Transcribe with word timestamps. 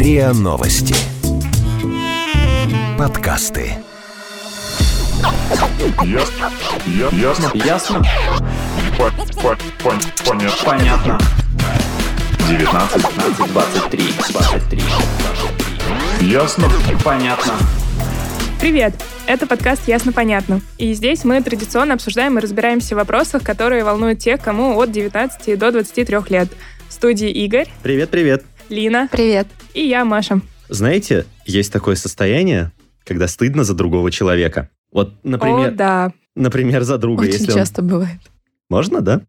РИА 0.00 0.32
Новости. 0.32 0.94
Подкасты. 2.98 3.72
Ясно. 6.02 6.50
Я- 6.86 7.08
Ясно. 7.12 7.50
Ясно? 7.52 8.02
По- 8.96 9.10
по- 9.42 9.56
пон- 9.84 10.02
Понятно. 10.26 10.64
Понятно. 10.64 11.18
19. 12.48 13.02
15, 13.02 13.52
23, 13.52 14.02
23. 14.32 14.82
Ясно. 16.30 16.68
Понятно. 17.04 17.52
Привет! 18.58 18.94
Это 19.26 19.46
подкаст 19.46 19.86
«Ясно-понятно». 19.86 20.62
И 20.78 20.94
здесь 20.94 21.24
мы 21.24 21.42
традиционно 21.42 21.92
обсуждаем 21.92 22.38
и 22.38 22.40
разбираемся 22.40 22.94
в 22.94 22.98
вопросах, 22.98 23.42
которые 23.42 23.84
волнуют 23.84 24.18
тех, 24.20 24.40
кому 24.40 24.78
от 24.80 24.90
19 24.92 25.56
до 25.58 25.70
23 25.72 26.30
лет. 26.30 26.48
В 26.88 26.92
студии 26.94 27.28
Игорь, 27.30 27.68
Привет-привет. 27.82 28.44
Лина 28.70 29.08
Привет. 29.10 29.48
и 29.74 29.86
я, 29.86 30.04
Маша. 30.04 30.40
Знаете, 30.68 31.26
есть 31.44 31.72
такое 31.72 31.96
состояние, 31.96 32.70
когда 33.04 33.26
стыдно 33.28 33.64
за 33.64 33.74
другого 33.74 34.10
человека. 34.12 34.70
Вот, 34.92 35.14
например, 35.24 35.68
О, 35.68 35.72
да. 35.72 36.12
например 36.36 36.82
за 36.84 36.96
друга, 36.96 37.22
Очень 37.22 37.32
если 37.34 37.50
он- 37.50 37.58
часто 37.58 37.82
бывает. 37.82 38.20
Можно, 38.68 39.00
да? 39.00 39.22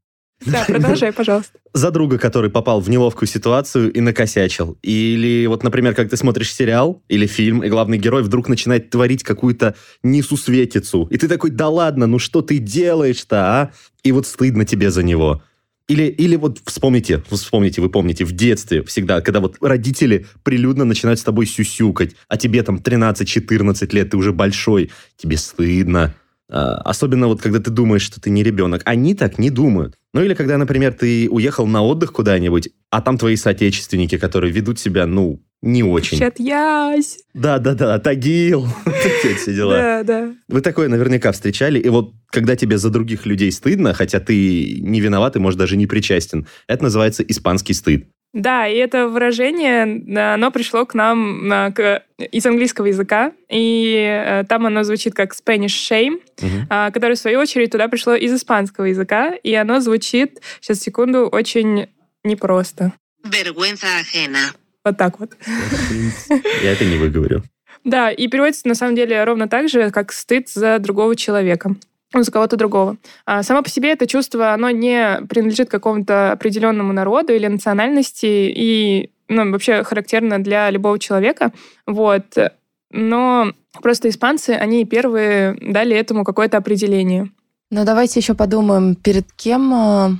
Да, 0.45 0.64
продолжай, 0.67 1.12
пожалуйста. 1.14 1.59
За 1.73 1.91
друга, 1.91 2.17
который 2.17 2.50
попал 2.50 2.81
в 2.81 2.90
неловкую 2.90 3.27
ситуацию 3.30 3.91
и 3.94 4.02
накосячил. 4.02 4.76
Или 4.81 5.45
вот, 5.45 5.64
например, 5.64 5.94
как 5.94 6.09
ты 6.09 6.17
смотришь 6.17 6.52
сериал 6.52 7.03
или 7.09 7.28
фильм, 7.28 7.64
и 7.64 7.70
главный 7.70 8.00
герой 8.00 8.23
вдруг 8.23 8.50
начинает 8.50 8.89
творить 8.89 9.22
какую-то 9.22 9.76
несусветицу. 10.02 11.05
И 11.12 11.17
ты 11.17 11.28
такой, 11.28 11.52
да 11.52 11.70
ладно, 11.70 12.08
ну 12.08 12.17
что 12.17 12.42
ты 12.42 12.58
делаешь-то, 12.58 13.38
а? 13.62 13.72
И 14.03 14.12
вот 14.12 14.26
стыдно 14.26 14.66
тебе 14.66 14.89
за 14.89 15.03
него. 15.03 15.44
Или, 15.91 16.04
или 16.04 16.38
вот 16.38 16.62
вспомните, 16.66 17.22
вспомните, 17.30 17.81
вы 17.81 17.90
помните, 17.90 18.23
в 18.23 18.31
детстве 18.31 18.81
всегда, 18.84 19.20
когда 19.20 19.41
вот 19.41 19.58
родители 19.59 20.26
прилюдно 20.41 20.86
начинают 20.86 21.20
с 21.20 21.23
тобой 21.23 21.45
сюсюкать, 21.45 22.16
а 22.30 22.38
тебе 22.38 22.64
там 22.64 22.78
13-14 22.78 23.94
лет, 23.94 24.11
ты 24.11 24.16
уже 24.16 24.31
большой, 24.31 24.89
тебе 25.17 25.36
стыдно. 25.36 26.16
А, 26.50 26.75
Особенно 26.86 27.28
вот 27.28 27.42
когда 27.42 27.59
ты 27.59 27.72
думаешь, 27.72 28.03
что 28.03 28.22
ты 28.22 28.30
не 28.30 28.42
ребенок. 28.42 28.83
Они 28.86 29.16
так 29.16 29.38
не 29.38 29.50
думают. 29.50 29.98
Ну 30.14 30.23
или 30.23 30.33
когда, 30.33 30.58
например, 30.58 30.94
ты 30.94 31.28
уехал 31.30 31.67
на 31.67 31.81
отдых 31.83 32.14
куда-нибудь, 32.14 32.70
а 32.89 33.02
там 33.02 33.17
твои 33.17 33.36
соотечественники, 33.36 34.17
которые 34.17 34.53
ведут 34.53 34.80
себя, 34.80 35.05
ну, 35.05 35.42
не 35.62 35.84
очень. 35.84 36.17
Чат 36.17 36.40
ясь. 36.40 37.20
Да-да-да, 37.34 38.00
Тагил. 38.00 38.67
Такие 38.86 39.36
все 39.36 39.54
дела. 39.54 39.76
Да, 39.76 40.04
да. 40.04 40.34
Вы 40.48 40.62
такое 40.62 40.88
наверняка 40.90 41.31
встречали. 41.31 41.80
И 41.80 41.90
вот 41.90 42.14
когда 42.30 42.56
тебе 42.56 42.78
за 42.78 42.90
других 42.90 43.26
людей 43.26 43.52
стыдно, 43.52 43.94
хотя 43.94 44.20
ты 44.20 44.80
не 44.82 45.00
виноват 45.02 45.36
и, 45.36 45.39
может, 45.39 45.59
даже 45.59 45.78
не 45.78 45.88
причастен, 45.88 46.48
это 46.67 46.84
называется 46.84 47.23
испанский 47.23 47.73
стыд. 47.73 48.08
Да, 48.34 48.66
и 48.66 48.78
это 48.78 49.09
выражение, 49.09 50.02
да, 50.06 50.36
оно 50.36 50.52
пришло 50.52 50.86
к 50.86 50.94
нам 50.94 51.73
к- 51.76 52.02
из 52.17 52.45
английского 52.45 52.86
языка, 52.86 53.34
и 53.50 53.94
э, 53.94 54.45
там 54.48 54.66
оно 54.66 54.84
звучит 54.86 55.14
как 55.14 55.34
Spanish 55.34 55.66
shame, 55.89 56.22
а, 56.70 56.92
которое, 56.92 57.16
в 57.16 57.20
свою 57.20 57.42
очередь, 57.42 57.72
туда 57.72 57.89
пришло 57.89 58.16
из 58.16 58.34
испанского 58.34 58.86
языка, 58.86 59.34
и 59.36 59.54
оно 59.54 59.82
звучит, 59.82 60.39
сейчас, 60.62 60.80
секунду, 60.80 61.28
очень 61.28 61.88
непросто. 62.23 62.94
Vergüenza 63.23 63.88
ajena. 64.00 64.54
Вот 64.83 64.97
так 64.97 65.19
вот. 65.19 65.31
Я 66.63 66.71
это 66.71 66.85
не 66.85 66.97
выговорю. 66.97 67.43
Да, 67.83 68.11
и 68.11 68.27
переводится 68.27 68.67
на 68.67 68.75
самом 68.75 68.95
деле 68.95 69.23
ровно 69.23 69.47
так 69.47 69.69
же, 69.69 69.89
как 69.91 70.11
стыд 70.11 70.49
за 70.49 70.79
другого 70.79 71.15
человека. 71.15 71.75
Ну, 72.13 72.23
за 72.23 72.31
кого-то 72.31 72.57
другого. 72.57 72.97
А 73.25 73.41
само 73.41 73.63
по 73.63 73.69
себе 73.69 73.91
это 73.91 74.05
чувство, 74.05 74.53
оно 74.53 74.69
не 74.69 75.21
принадлежит 75.29 75.69
какому-то 75.69 76.33
определенному 76.33 76.91
народу 76.91 77.33
или 77.33 77.47
национальности, 77.47 78.25
и 78.25 79.11
ну, 79.29 79.49
вообще 79.52 79.83
характерно 79.83 80.43
для 80.43 80.69
любого 80.69 80.99
человека. 80.99 81.53
Вот. 81.87 82.37
Но 82.91 83.53
просто 83.81 84.09
испанцы, 84.09 84.49
они 84.49 84.83
первые 84.83 85.55
дали 85.61 85.95
этому 85.95 86.25
какое-то 86.25 86.58
определение. 86.58 87.30
Но 87.70 87.86
давайте 87.86 88.20
еще 88.20 88.33
подумаем, 88.33 88.95
перед 88.95 89.31
кем, 89.31 89.73
а, 89.73 90.11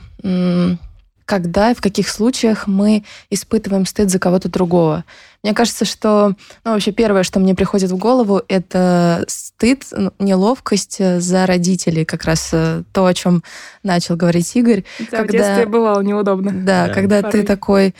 когда 1.32 1.72
и 1.72 1.74
в 1.74 1.80
каких 1.80 2.10
случаях 2.10 2.68
мы 2.68 3.06
испытываем 3.30 3.86
стыд 3.86 4.10
за 4.10 4.20
кого-то 4.20 4.50
другого. 4.50 5.06
Мне 5.44 5.54
кажется, 5.54 5.86
что 5.86 6.36
ну, 6.66 6.72
вообще 6.74 6.92
первое, 6.92 7.24
что 7.24 7.40
мне 7.40 7.56
приходит 7.56 7.90
в 7.90 7.96
голову, 7.98 8.42
это 8.50 9.24
стыд, 9.30 9.86
неловкость 10.20 10.98
э, 11.00 11.22
за 11.22 11.46
родителей, 11.46 12.04
как 12.04 12.26
раз 12.26 12.50
э, 12.52 12.84
то, 12.92 13.06
о 13.06 13.14
чем 13.14 13.44
начал 13.82 14.18
говорить 14.18 14.54
Игорь. 14.58 14.84
Да, 15.00 15.06
В 15.06 15.10
Когда- 15.22 15.32
детстве 15.32 15.66
бывало 15.68 16.02
неудобно. 16.02 16.52
Да, 16.52 16.88
Да. 16.88 16.94
когда 16.94 17.22
Порой. 17.22 17.32
ты 17.32 17.44
такой 17.44 17.96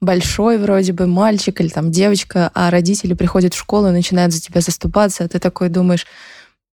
большой 0.00 0.58
вроде 0.58 0.92
бы 0.92 1.08
мальчик 1.08 1.60
или 1.60 1.68
там 1.68 1.90
девочка, 1.90 2.52
а 2.54 2.70
родители 2.70 3.14
приходят 3.14 3.52
в 3.54 3.58
школу 3.58 3.88
и 3.88 3.90
начинают 3.90 4.32
за 4.32 4.40
тебя 4.40 4.60
заступаться, 4.60 5.24
а 5.24 5.28
ты 5.28 5.40
такой 5.40 5.70
думаешь, 5.70 6.06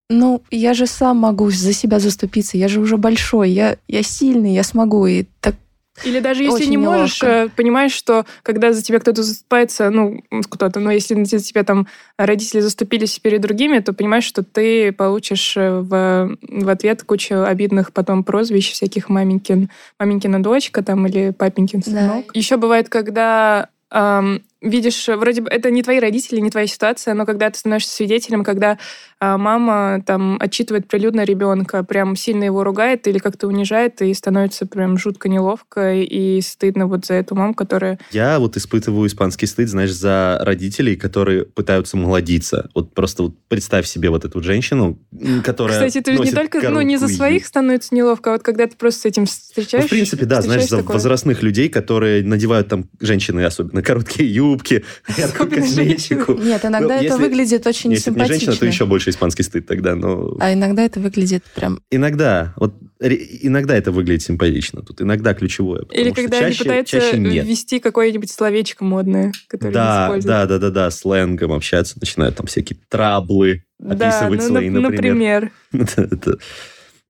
ну, 0.08 0.42
я 0.52 0.74
же 0.74 0.86
сам 0.86 1.16
могу 1.16 1.50
за 1.50 1.72
себя 1.72 1.98
заступиться, 1.98 2.56
я 2.56 2.68
же 2.68 2.78
уже 2.80 2.98
большой, 2.98 3.50
я, 3.50 3.78
я 3.88 4.02
сильный, 4.04 4.54
я 4.54 4.62
смогу. 4.62 5.06
И 5.06 5.24
так 5.40 5.54
Или 6.02 6.20
даже 6.20 6.42
если 6.42 6.56
Очень 6.56 6.70
не 6.70 6.76
можешь, 6.78 7.22
неловко. 7.22 7.44
э, 7.44 7.48
понимаешь, 7.56 7.92
что 7.92 8.26
когда 8.42 8.72
за 8.72 8.82
тебя 8.82 8.98
кто-то 8.98 9.22
заступается, 9.22 9.90
ну, 9.90 10.22
кто-то, 10.50 10.80
но 10.80 10.90
если 10.90 11.22
за 11.24 11.38
тебя 11.38 11.62
там 11.62 11.86
родители 12.18 12.60
заступились 12.60 13.18
перед 13.20 13.40
другими, 13.40 13.78
то 13.78 13.92
понимаешь, 13.92 14.24
что 14.24 14.42
ты 14.42 14.92
получишь 14.92 15.56
э, 15.56 15.80
в, 15.80 16.36
в 16.42 16.68
ответ 16.68 17.02
кучу 17.04 17.42
обидных 17.44 17.92
потом 17.92 18.24
прозвищ 18.24 18.72
всяких 18.72 19.08
маменькин, 19.08 19.70
маменькина 20.00 20.42
дочка 20.42 20.82
там 20.82 21.06
или 21.06 21.30
папенькин 21.30 21.80
Да. 21.86 21.90
сынок. 21.90 22.30
Еще 22.34 22.56
бывает, 22.56 22.88
когда 22.88 23.68
ам, 23.90 24.40
видишь, 24.64 25.08
э, 25.08 25.16
вроде 25.16 25.42
бы 25.42 25.48
это 25.48 25.70
не 25.70 25.82
твои 25.82 26.00
родители, 26.00 26.40
не 26.40 26.50
твоя 26.50 26.66
ситуация, 26.66 27.14
но 27.14 27.26
когда 27.26 27.50
ты 27.50 27.58
становишься 27.58 27.94
свидетелем, 27.94 28.44
когда 28.44 28.78
а, 29.20 29.38
мама 29.38 30.02
там 30.04 30.36
отчитывает 30.40 30.88
прилюдно 30.88 31.24
ребенка, 31.24 31.82
прям 31.84 32.16
сильно 32.16 32.44
его 32.44 32.64
ругает 32.64 33.06
или 33.06 33.18
как-то 33.18 33.46
унижает, 33.46 34.02
и 34.02 34.12
становится 34.12 34.66
прям 34.66 34.98
жутко 34.98 35.28
неловко 35.28 35.94
и 35.94 36.40
стыдно 36.40 36.86
вот 36.86 37.06
за 37.06 37.14
эту 37.14 37.34
маму, 37.34 37.54
которая... 37.54 37.98
Я 38.10 38.38
вот 38.38 38.56
испытываю 38.56 39.06
испанский 39.06 39.46
стыд, 39.46 39.68
знаешь, 39.68 39.92
за 39.92 40.38
родителей, 40.42 40.96
которые 40.96 41.44
пытаются 41.44 41.96
молодиться. 41.96 42.68
Вот 42.74 42.92
просто 42.92 43.24
вот 43.24 43.34
представь 43.48 43.86
себе 43.86 44.10
вот 44.10 44.24
эту 44.24 44.38
вот 44.38 44.44
женщину, 44.44 44.98
которая 45.44 45.86
Кстати, 45.86 46.02
ты 46.02 46.16
же 46.16 46.22
не 46.22 46.32
только, 46.32 46.68
ну, 46.68 46.80
не 46.80 46.96
за 46.96 47.08
своих 47.08 47.46
становится 47.46 47.94
неловко, 47.94 48.30
а 48.30 48.32
вот 48.34 48.42
когда 48.42 48.66
ты 48.66 48.76
просто 48.76 49.02
с 49.02 49.04
этим 49.06 49.22
Ну, 49.22 49.26
встречаешься... 49.26 49.88
в 49.88 49.90
принципе, 49.90 50.26
да, 50.26 50.42
знаешь, 50.42 50.66
за 50.66 50.82
возрастных 50.82 51.42
людей, 51.42 51.68
которые 51.68 52.22
надевают 52.24 52.68
там, 52.68 52.88
женщины 53.00 53.44
особенно, 53.44 53.82
короткие 53.82 54.32
юбки, 54.32 54.53
яркую 55.16 55.48
Особенно 55.48 55.62
косметику. 55.62 56.34
нет, 56.40 56.64
иногда 56.64 56.88
Ну, 56.88 56.94
это 56.94 57.04
если- 57.04 57.22
выглядит 57.22 57.66
очень 57.66 57.90
Если 57.92 58.12
это 58.12 58.20
не 58.20 58.24
симпатично. 58.26 58.52
женщина, 58.52 58.56
то 58.60 58.66
еще 58.66 58.86
больше 58.86 59.10
испанский 59.10 59.42
стыд 59.42 59.66
тогда, 59.66 59.94
но... 59.94 60.36
А 60.40 60.52
иногда 60.52 60.82
это 60.82 61.00
выглядит 61.00 61.44
прям... 61.54 61.80
Иногда, 61.90 62.54
вот 62.56 62.74
иногда 63.00 63.76
это 63.76 63.92
выглядит 63.92 64.22
симпатично, 64.22 64.82
тут 64.82 65.02
иногда 65.02 65.34
ключевое. 65.34 65.82
Или 65.90 66.10
когда 66.10 66.38
они 66.38 66.54
пытаются 66.54 66.98
ввести 66.98 67.80
какое-нибудь 67.80 68.30
словечко 68.30 68.84
модное, 68.84 69.32
которое 69.48 69.72
Да, 69.72 70.16
да, 70.22 70.46
да, 70.46 70.58
да, 70.58 70.70
да, 70.70 70.90
сленгом 70.90 71.52
общаться, 71.52 71.98
начинают 72.00 72.36
там 72.36 72.46
всякие 72.46 72.78
траблы 72.88 73.64
описывать 73.80 74.40
ну, 74.40 74.46
свои, 74.48 74.68
нап- 74.68 74.80
например. 74.80 75.52
например. 75.72 76.00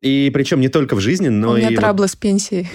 И 0.02 0.30
причем 0.34 0.60
не 0.60 0.68
только 0.68 0.96
в 0.96 1.00
жизни, 1.00 1.28
но 1.28 1.52
У 1.52 1.56
меня 1.56 1.68
и... 1.68 1.74
вот- 1.74 1.80
траблы 1.80 2.08
с 2.08 2.14
пенсией. 2.14 2.68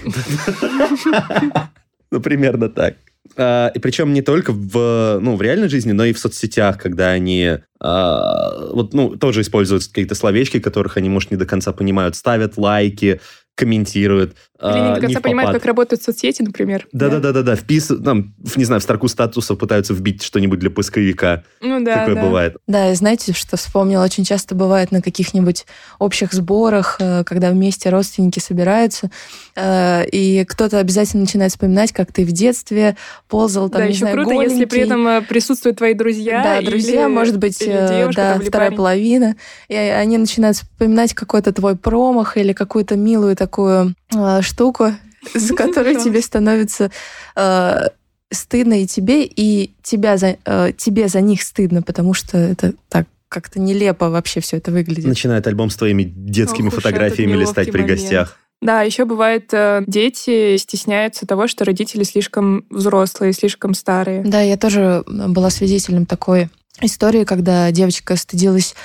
Ну, 2.11 2.19
примерно 2.21 2.69
так. 2.69 2.95
А, 3.37 3.71
и 3.73 3.79
причем 3.79 4.13
не 4.13 4.21
только 4.21 4.51
в, 4.51 5.19
ну, 5.21 5.35
в 5.35 5.41
реальной 5.41 5.69
жизни, 5.69 5.91
но 5.91 6.05
и 6.05 6.13
в 6.13 6.19
соцсетях, 6.19 6.77
когда 6.77 7.09
они 7.09 7.59
а, 7.79 8.71
вот, 8.71 8.93
ну, 8.93 9.15
тоже 9.15 9.41
используют 9.41 9.87
какие-то 9.87 10.15
словечки, 10.15 10.59
которых 10.59 10.97
они, 10.97 11.09
может, 11.09 11.31
не 11.31 11.37
до 11.37 11.45
конца 11.45 11.71
понимают, 11.71 12.15
ставят 12.15 12.57
лайки, 12.57 13.21
комментируют. 13.59 14.35
Или 14.61 14.71
не 14.71 14.91
а, 14.91 14.95
до 14.95 15.01
конца 15.01 15.21
понимают, 15.21 15.53
как 15.53 15.65
работают 15.65 16.01
соцсети, 16.01 16.41
например. 16.41 16.87
Да-да-да-да-да, 16.91 17.55
впис... 17.55 17.87
там, 18.03 18.33
не 18.55 18.65
знаю, 18.65 18.81
в 18.81 18.83
строку 18.83 19.07
статусов 19.07 19.57
пытаются 19.57 19.93
вбить 19.93 20.21
что-нибудь 20.21 20.59
для 20.59 20.69
поисковика. 20.69 21.43
Ну 21.61 21.83
да, 21.83 21.99
Такое 21.99 22.15
да. 22.15 22.21
бывает. 22.21 22.57
Да, 22.67 22.91
и 22.91 22.95
знаете, 22.95 23.33
что 23.33 23.55
вспомнила? 23.57 24.03
Очень 24.03 24.25
часто 24.25 24.55
бывает 24.55 24.91
на 24.91 25.01
каких-нибудь 25.01 25.65
общих 25.97 26.33
сборах, 26.33 26.97
э, 26.99 27.23
когда 27.25 27.51
вместе 27.51 27.89
родственники 27.89 28.39
собираются, 28.39 29.11
э, 29.55 30.05
и 30.07 30.43
кто-то 30.45 30.79
обязательно 30.79 31.21
начинает 31.21 31.51
вспоминать, 31.51 31.91
как 31.93 32.11
ты 32.11 32.25
в 32.25 32.31
детстве 32.31 32.97
ползал, 33.27 33.69
там, 33.69 33.81
да, 33.81 33.87
не 33.87 33.93
еще 33.93 33.99
знаю, 33.99 34.15
круто, 34.15 34.31
если 34.31 34.65
при 34.65 34.79
голенький. 34.79 34.81
этом 34.81 35.07
э, 35.07 35.21
присутствуют 35.21 35.77
твои 35.77 35.93
друзья. 35.93 36.43
Да, 36.43 36.59
или- 36.59 36.69
друзья, 36.69 37.07
может 37.09 37.37
быть, 37.37 37.59
девушка, 37.59 38.37
да, 38.37 38.45
вторая 38.45 38.69
парень. 38.69 38.77
половина. 38.77 39.35
И 39.67 39.75
они 39.75 40.17
начинают 40.17 40.57
вспоминать 40.57 41.13
какой-то 41.13 41.53
твой 41.53 41.75
промах 41.75 42.35
или 42.35 42.51
какую-то 42.53 42.95
милую 42.95 43.35
такую 43.35 43.48
э, 43.57 44.41
штуку, 44.41 44.93
за 45.33 45.55
которой 45.55 45.95
тебе 45.95 46.21
становится 46.21 46.91
э, 47.35 47.87
стыдно 48.31 48.81
и 48.81 48.87
тебе, 48.87 49.25
и 49.25 49.73
тебя 49.81 50.17
за, 50.17 50.37
э, 50.45 50.71
тебе 50.77 51.07
за 51.07 51.21
них 51.21 51.41
стыдно, 51.41 51.81
потому 51.81 52.13
что 52.13 52.37
это 52.37 52.73
так 52.89 53.07
как-то 53.27 53.59
нелепо 53.59 54.09
вообще 54.09 54.39
все 54.39 54.57
это 54.57 54.71
выглядит. 54.71 55.05
Начинает 55.05 55.45
альбом 55.45 55.69
с 55.69 55.75
твоими 55.75 56.03
детскими 56.03 56.67
Ох 56.67 56.73
фотографиями 56.73 57.33
листать 57.33 57.71
при 57.71 57.81
момент. 57.81 57.99
гостях. 57.99 58.37
Да, 58.61 58.81
еще 58.81 59.05
бывает, 59.05 59.53
э, 59.53 59.83
дети 59.87 60.57
стесняются 60.57 61.25
того, 61.25 61.47
что 61.47 61.63
родители 61.63 62.03
слишком 62.03 62.65
взрослые, 62.69 63.31
слишком 63.31 63.73
старые. 63.73 64.23
Да, 64.23 64.41
я 64.41 64.57
тоже 64.57 65.03
была 65.07 65.49
свидетелем 65.49 66.05
такой 66.05 66.49
истории, 66.81 67.23
когда 67.23 67.71
девочка 67.71 68.15
стыдилась 68.15 68.75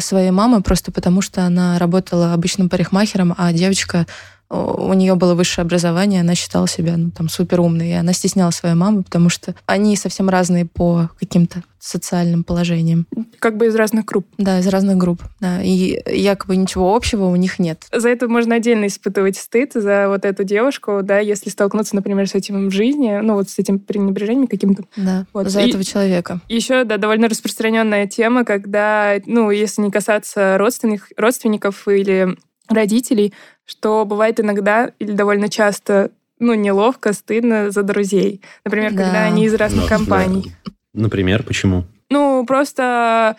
своей 0.00 0.30
мамы 0.30 0.60
просто 0.62 0.90
потому, 0.90 1.22
что 1.22 1.44
она 1.44 1.78
работала 1.78 2.32
обычным 2.34 2.68
парикмахером, 2.68 3.34
а 3.38 3.52
девочка 3.52 4.06
у 4.50 4.94
нее 4.94 5.14
было 5.14 5.34
высшее 5.34 5.64
образование, 5.64 6.22
она 6.22 6.34
считала 6.34 6.66
себя 6.66 6.96
ну, 6.96 7.10
там 7.10 7.28
супер 7.28 7.60
умной, 7.60 7.88
и 7.88 7.92
она 7.92 8.12
стесняла 8.12 8.50
свою 8.50 8.76
маму, 8.76 9.02
потому 9.02 9.28
что 9.28 9.54
они 9.66 9.94
совсем 9.96 10.28
разные 10.30 10.64
по 10.64 11.10
каким-то 11.18 11.62
социальным 11.78 12.44
положениям. 12.44 13.06
Как 13.38 13.56
бы 13.56 13.66
из 13.66 13.74
разных 13.74 14.04
групп. 14.06 14.26
Да, 14.38 14.58
из 14.58 14.66
разных 14.66 14.96
групп. 14.96 15.22
Да. 15.40 15.62
И 15.62 16.00
якобы 16.06 16.56
ничего 16.56 16.94
общего 16.94 17.26
у 17.26 17.36
них 17.36 17.58
нет. 17.58 17.86
За 17.92 18.08
это 18.08 18.26
можно 18.26 18.56
отдельно 18.56 18.86
испытывать 18.86 19.36
стыд, 19.36 19.72
за 19.74 20.08
вот 20.08 20.24
эту 20.24 20.44
девушку, 20.44 21.00
да, 21.02 21.18
если 21.18 21.50
столкнуться, 21.50 21.94
например, 21.94 22.28
с 22.28 22.34
этим 22.34 22.68
в 22.68 22.72
жизни, 22.72 23.20
ну 23.22 23.34
вот 23.34 23.50
с 23.50 23.58
этим 23.58 23.78
пренебрежением 23.78 24.46
каким-то. 24.46 24.84
Да, 24.96 25.26
вот. 25.32 25.48
за 25.48 25.60
И 25.60 25.68
этого 25.68 25.84
человека. 25.84 26.40
Еще, 26.48 26.84
да, 26.84 26.96
довольно 26.96 27.28
распространенная 27.28 28.06
тема, 28.06 28.44
когда, 28.44 29.16
ну, 29.26 29.50
если 29.50 29.82
не 29.82 29.90
касаться 29.90 30.56
родственных, 30.58 31.12
родственников 31.16 31.86
или 31.86 32.36
родителей, 32.68 33.32
что 33.68 34.04
бывает 34.06 34.40
иногда 34.40 34.90
или 34.98 35.12
довольно 35.12 35.48
часто 35.48 36.10
ну, 36.40 36.54
неловко, 36.54 37.12
стыдно 37.12 37.70
за 37.70 37.82
друзей. 37.82 38.40
Например, 38.64 38.92
Да. 38.92 39.04
когда 39.04 39.24
они 39.24 39.44
из 39.44 39.54
разных 39.54 39.82
Ну, 39.84 39.88
компаний. 39.88 40.52
да. 40.64 40.72
Например, 40.94 41.42
почему? 41.42 41.84
Ну, 42.10 42.44
просто 42.46 43.36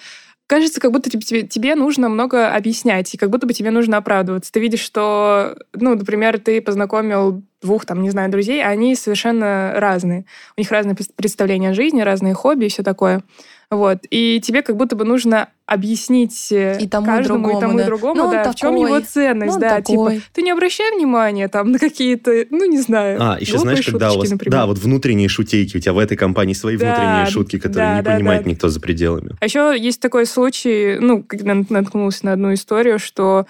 кажется, 0.47 0.79
как 0.81 0.91
будто 0.91 1.09
тебе, 1.09 1.43
тебе 1.43 1.75
нужно 1.75 2.09
много 2.09 2.53
объяснять, 2.53 3.13
и 3.13 3.17
как 3.17 3.29
будто 3.29 3.47
бы 3.47 3.53
тебе 3.53 3.71
нужно 3.71 3.97
оправдываться. 3.97 4.51
Ты 4.51 4.59
видишь, 4.59 4.81
что, 4.81 5.55
ну, 5.73 5.95
например, 5.95 6.39
ты 6.39 6.61
познакомил 6.61 7.41
двух, 7.61 7.85
там, 7.85 8.01
не 8.01 8.09
знаю, 8.09 8.29
друзей, 8.31 8.61
а 8.63 8.67
они 8.69 8.95
совершенно 8.95 9.73
разные. 9.75 10.25
У 10.57 10.61
них 10.61 10.69
разные 10.71 10.95
представления 11.15 11.69
о 11.69 11.73
жизни, 11.73 12.01
разные 12.01 12.33
хобби 12.33 12.65
и 12.65 12.69
все 12.69 12.83
такое. 12.83 13.21
Вот. 13.71 13.99
И 14.09 14.41
тебе 14.41 14.63
как 14.63 14.77
будто 14.77 14.95
бы 14.95 15.05
нужно 15.05 15.49
объяснить 15.67 16.51
э, 16.51 16.79
И 16.81 16.87
тому, 16.87 17.05
и 17.05 17.09
каждому, 17.09 17.39
другому, 17.43 17.57
и 17.57 17.61
тому, 17.61 17.77
да. 17.77 17.83
и 17.83 17.85
другому, 17.85 18.15
Ну, 18.15 18.31
да, 18.31 18.51
в 18.51 18.55
чем 18.55 18.73
такой, 18.73 18.89
его 18.89 18.99
ценность, 19.05 19.53
ну, 19.53 19.59
да, 19.59 19.81
такой. 19.81 20.15
типа, 20.15 20.25
ты 20.33 20.41
не 20.41 20.49
обращай 20.49 20.91
внимания 20.97 21.47
там 21.49 21.71
на 21.71 21.77
какие-то, 21.77 22.45
ну, 22.49 22.65
не 22.65 22.79
знаю, 22.81 23.19
А, 23.21 23.37
еще 23.39 23.59
знаешь, 23.59 23.85
когда 23.85 24.07
у 24.07 24.13
шуточки, 24.13 24.19
вас... 24.21 24.31
например. 24.31 24.51
Да, 24.59 24.65
вот 24.65 24.79
внутренние 24.79 25.27
шутейки. 25.27 25.77
У 25.77 25.79
тебя 25.79 25.93
в 25.93 25.99
этой 25.99 26.17
компании 26.17 26.53
свои 26.53 26.77
Да, 26.77 26.87
внутренние 26.87 27.25
шутки, 27.27 27.59
которые 27.59 27.89
да, 27.91 27.97
не 27.97 28.01
да, 28.01 28.15
понимает 28.15 28.43
да. 28.45 28.49
никто 28.49 28.69
за 28.69 28.79
пределами. 28.79 29.35
А 29.39 29.45
еще 29.45 29.75
есть 29.77 30.01
такой 30.01 30.25
случай, 30.25 30.97
ну, 30.99 31.21
когда 31.21 31.53
нат- 31.53 31.69
наткнулась 31.69 32.23
на 32.23 32.33
одну 32.33 32.51
историю, 32.55 32.97
что 32.97 33.45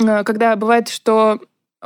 э, 0.00 0.24
когда 0.24 0.56
бывает, 0.56 0.88
что 0.88 1.38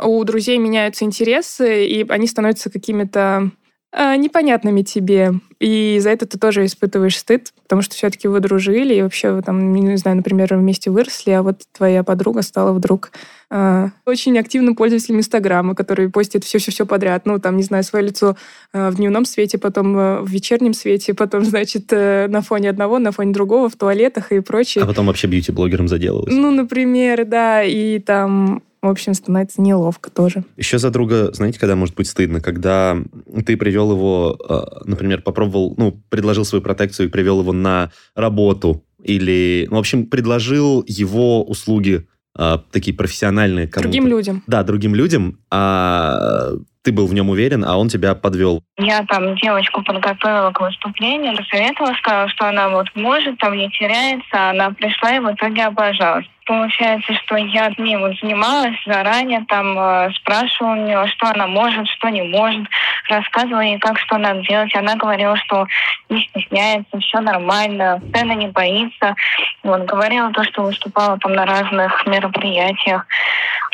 у 0.03 0.25
друзей 0.25 0.57
меняются 0.57 1.05
интересы, 1.05 1.85
и 1.87 2.07
они 2.09 2.27
становятся 2.29 2.71
какими-то 2.71 3.51
э, 3.93 4.17
непонятными 4.17 4.83
тебе. 4.83 5.35
И 5.61 5.99
за 6.01 6.11
это 6.11 6.27
ты 6.27 6.39
тоже 6.39 6.65
испытываешь 6.65 7.17
стыд, 7.17 7.53
потому 7.65 7.83
что 7.83 7.95
все-таки 7.97 8.29
вы 8.29 8.39
дружили, 8.41 8.95
и 8.95 9.03
вообще 9.03 9.33
вы 9.33 9.43
там, 9.43 9.75
не 9.75 9.97
знаю, 9.97 10.19
например, 10.19 10.55
вместе 10.55 10.91
выросли, 10.91 11.33
а 11.33 11.43
вот 11.43 11.63
твоя 11.77 12.05
подруга 12.05 12.43
стала 12.43 12.73
вдруг 12.73 13.11
э, 13.51 13.89
очень 14.07 14.39
активным 14.39 14.77
пользователем 14.77 15.19
Инстаграма, 15.19 15.75
который 15.75 16.09
постит 16.11 16.45
все-все-все 16.45 16.87
подряд. 16.87 17.27
Ну, 17.27 17.41
там, 17.41 17.57
не 17.57 17.65
знаю, 17.65 17.83
свое 17.83 18.07
лицо 18.07 18.37
э, 18.73 18.91
в 18.91 18.97
дневном 18.97 19.25
свете, 19.25 19.59
потом 19.59 19.99
э, 19.99 20.21
в 20.21 20.29
вечернем 20.29 20.75
свете, 20.75 21.15
потом, 21.19 21.45
значит, 21.45 21.87
э, 21.91 22.29
на 22.29 22.41
фоне 22.41 22.71
одного, 22.71 23.01
на 23.01 23.11
фоне 23.11 23.33
другого, 23.33 23.69
в 23.69 23.75
туалетах 23.75 24.31
и 24.31 24.41
прочее. 24.41 24.85
А 24.85 24.87
потом 24.87 25.07
вообще 25.07 25.27
бьюти-блогером 25.27 25.89
заделалась. 25.89 26.33
Ну, 26.33 26.53
например, 26.53 27.25
да, 27.25 27.65
и 27.65 27.99
там, 27.99 28.63
в 28.83 28.89
общем, 28.89 29.15
становится 29.15 29.61
неловко 29.61 30.11
тоже. 30.11 30.45
Еще 30.57 30.79
за 30.79 30.91
друга, 30.91 31.33
знаете, 31.33 31.59
когда 31.59 31.77
может 31.77 31.95
быть 31.95 32.09
стыдно? 32.09 32.41
Когда 32.41 32.97
ты 33.45 33.57
привел 33.57 33.93
его, 33.93 34.39
э, 34.49 34.89
например, 34.89 35.23
попробовал, 35.23 35.75
ну, 35.77 36.01
предложил 36.09 36.45
свою 36.45 36.63
протекцию 36.63 37.09
и 37.09 37.11
привел 37.11 37.41
его 37.41 37.53
на 37.53 37.91
работу. 38.15 38.85
Или, 39.03 39.67
ну, 39.71 39.77
в 39.77 39.81
общем, 39.81 40.07
предложил 40.07 40.85
его 40.87 41.43
услуги 41.45 42.07
э, 42.39 42.59
такие 42.73 42.97
профессиональные 42.97 43.69
кому-то. 43.69 43.89
Другим 43.89 44.07
людям. 44.07 44.43
Да, 44.47 44.63
другим 44.63 44.95
людям, 44.95 45.39
а 45.51 46.53
ты 46.89 46.93
был 46.93 47.07
в 47.07 47.13
нем 47.13 47.29
уверен, 47.29 47.65
а 47.67 47.77
он 47.77 47.89
тебя 47.89 48.15
подвел. 48.15 48.63
Я 48.79 49.05
там 49.05 49.37
девочку 49.37 49.83
подготовила 49.83 50.51
к 50.53 50.61
выступлению, 50.61 51.37
посоветовала, 51.37 51.93
сказала, 51.95 52.29
что 52.31 52.49
она 52.49 52.71
вот 52.71 52.87
может, 52.95 53.39
там 53.39 53.57
не 53.57 53.69
теряется, 53.71 54.25
а 54.33 54.51
она 54.51 54.71
пришла 54.71 55.17
и 55.17 55.19
в 55.19 55.31
итоге 55.31 55.65
облажалась. 55.65 56.25
Получается, 56.49 57.13
что 57.13 57.37
я 57.37 57.71
ней 57.77 57.99
вот 57.99 58.19
занималась 58.23 58.75
заранее, 58.87 59.45
там 59.49 59.79
э, 59.79 60.11
спрашивала 60.15 60.73
у 60.73 60.77
нее, 60.77 61.07
что 61.09 61.27
она 61.27 61.47
может, 61.47 61.87
что 61.89 62.09
не 62.09 62.23
может, 62.23 62.67
рассказывала 63.11 63.61
ей, 63.61 63.79
как 63.79 63.99
что 63.99 64.17
надо 64.17 64.41
делать. 64.41 64.75
Она 64.75 64.97
говорила, 64.97 65.37
что 65.37 65.67
не 66.09 66.23
стесняется, 66.23 66.99
все 67.01 67.21
нормально, 67.21 68.01
сцены 68.09 68.33
не 68.33 68.47
боится. 68.47 69.15
Вот, 69.63 69.83
говорила 69.83 70.33
то, 70.33 70.43
что 70.45 70.63
выступала 70.63 71.19
там 71.19 71.35
на 71.35 71.45
разных 71.45 72.07
мероприятиях. 72.07 73.07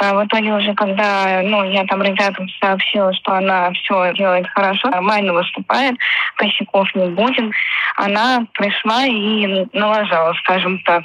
А 0.01 0.15
в 0.15 0.27
итоге 0.27 0.53
уже, 0.53 0.75
когда 0.75 1.43
ну, 1.43 1.63
я 1.63 1.85
там 1.85 2.03
ребятам 2.03 2.49
сообщила, 2.61 3.13
что 3.15 3.35
она 3.35 3.71
все 3.73 4.13
делает 4.15 4.49
хорошо, 4.49 4.91
нормально 4.91 5.33
выступает, 5.33 5.97
косяков 6.35 6.93
не 6.97 7.07
будет, 7.11 7.53
она 7.97 8.45
пришла 8.55 9.07
и 9.07 9.67
налажала, 9.73 10.35
скажем 10.43 10.81
так. 10.81 11.05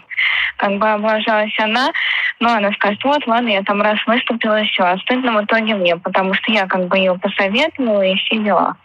Как 0.57 0.77
бы 0.77 0.89
облажалась 0.89 1.58
она, 1.59 1.91
но 2.39 2.53
она 2.53 2.71
скажет, 2.73 3.03
вот, 3.03 3.25
ладно, 3.27 3.49
я 3.49 3.63
там 3.63 3.81
раз 3.81 3.97
выступила, 4.07 4.63
все, 4.63 4.83
а 4.83 4.97
стыдно 4.99 5.39
в 5.41 5.45
итоге 5.45 5.75
мне, 5.75 5.97
потому 5.97 6.33
что 6.33 6.51
я 6.51 6.67
как 6.67 6.87
бы 6.87 6.97
ее 6.97 7.17
посоветовала 7.19 8.01
и 8.01 8.15
все 8.15 8.37
дела. 8.43 8.77